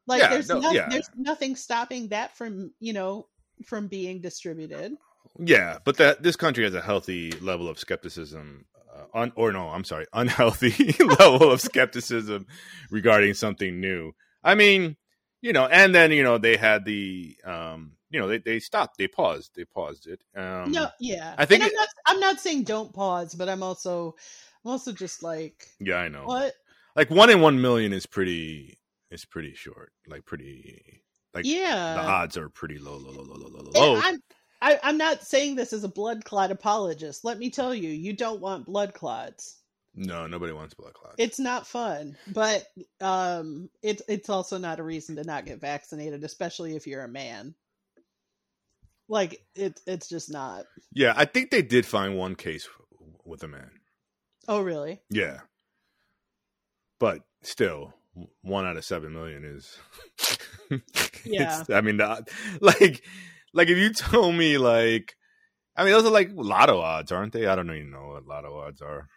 [0.07, 0.89] like Yeah, there's no, no, yeah.
[0.89, 3.27] there's nothing stopping that from you know
[3.65, 4.93] from being distributed
[5.37, 9.69] Yeah, but that this country has a healthy level of skepticism, uh, un, or no,
[9.69, 12.47] I'm sorry, unhealthy level of skepticism
[12.89, 14.13] regarding something new.
[14.43, 14.97] I mean,
[15.41, 18.97] you know, and then you know they had the, um, you know, they they stopped,
[18.97, 20.21] they paused, they paused it.
[20.35, 21.35] Um, no, yeah.
[21.37, 21.87] I think I'm not.
[22.05, 24.15] I'm not saying don't pause, but I'm also,
[24.65, 26.25] I'm also just like, yeah, I know.
[26.25, 26.53] what?
[26.95, 28.77] Like one in one million is pretty,
[29.09, 29.91] is pretty short.
[30.07, 31.03] Like pretty,
[31.33, 31.93] like yeah.
[31.93, 34.01] the odds are pretty low, low, low, low, low, low, low.
[34.03, 34.19] I'm,
[34.61, 37.23] I, I'm not saying this as a blood clot apologist.
[37.23, 39.59] Let me tell you, you don't want blood clots.
[39.95, 41.15] No, nobody wants blood clots.
[41.17, 42.65] It's not fun, but
[43.01, 47.09] um, it's it's also not a reason to not get vaccinated, especially if you're a
[47.09, 47.55] man.
[49.07, 50.65] Like it, it's just not.
[50.93, 52.69] yeah, I think they did find one case
[53.25, 53.71] with a man.
[54.49, 54.99] Oh, really?
[55.11, 55.41] Yeah.
[56.99, 57.93] But still,
[58.41, 59.77] one out of seven million is.
[61.25, 61.63] Yeah.
[61.73, 62.25] I mean, the,
[62.61, 63.03] like,
[63.53, 65.15] like if you told me, like,
[65.75, 67.45] I mean, those are like lotto odds, aren't they?
[67.45, 69.07] I don't even know what lotto odds are.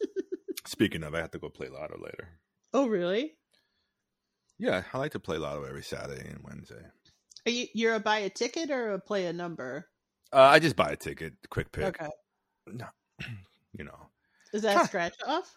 [0.66, 2.28] Speaking of, I have to go play lotto later.
[2.72, 3.34] Oh, really?
[4.58, 6.82] Yeah, I like to play lotto every Saturday and Wednesday.
[7.46, 9.88] Are you you're a buy a ticket or a play a number?
[10.32, 11.84] Uh, I just buy a ticket, quick pick.
[11.84, 12.10] Okay.
[12.66, 12.86] No,
[13.72, 14.09] you know.
[14.52, 15.52] Is that scratch off?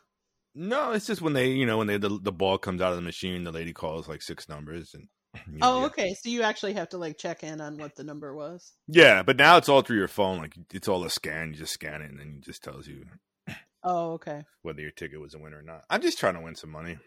[0.56, 2.95] No, it's just when they, you know, when they the, the ball comes out of
[2.98, 5.07] the machine, the lady calls like six numbers, and
[5.52, 6.14] you Oh, get- okay.
[6.14, 8.72] So you actually have to like check in on what the number was.
[8.88, 10.38] Yeah, but now it's all through your phone.
[10.38, 11.49] Like it's all a scan.
[11.53, 13.06] You just scan it, and then it just tells you
[13.84, 14.44] Oh, okay.
[14.61, 15.84] whether your ticket was a winner or not.
[15.90, 16.98] I'm just trying to win some money.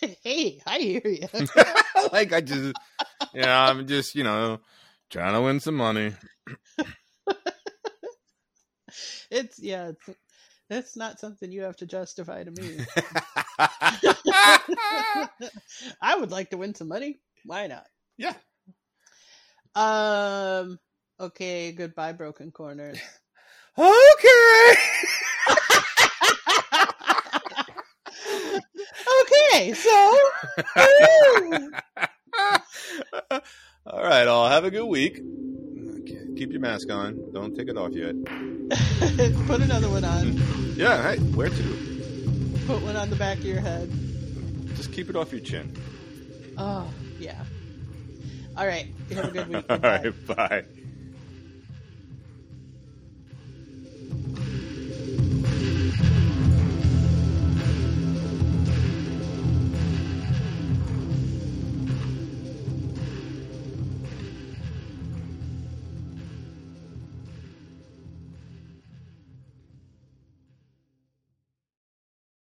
[0.22, 1.28] hey, I hear you.
[2.12, 2.74] like I just,
[3.32, 4.60] yeah, I'm just you know
[5.10, 6.12] trying to win some money.
[9.30, 9.88] it's yeah.
[9.88, 10.18] It's,
[10.72, 12.78] that's not something you have to justify to me.
[16.00, 17.20] I would like to win some money.
[17.44, 17.86] Why not?
[18.16, 18.34] yeah.
[19.74, 20.78] Um.
[21.20, 21.72] Okay.
[21.72, 22.98] Goodbye, broken corners.
[23.78, 23.88] Okay.
[29.22, 29.72] okay.
[29.72, 30.18] So.
[33.86, 35.22] all right, all have a good week.
[36.36, 37.20] Keep your mask on.
[37.32, 38.14] Don't take it off yet.
[39.46, 40.32] Put another one on.
[40.76, 41.62] Yeah, hey, where to?
[42.66, 43.90] Put one on the back of your head.
[44.76, 45.76] Just keep it off your chin.
[46.56, 46.88] Oh,
[47.18, 47.44] yeah.
[48.56, 48.88] All right.
[49.12, 49.64] Have a good week.
[49.68, 50.64] All right, bye.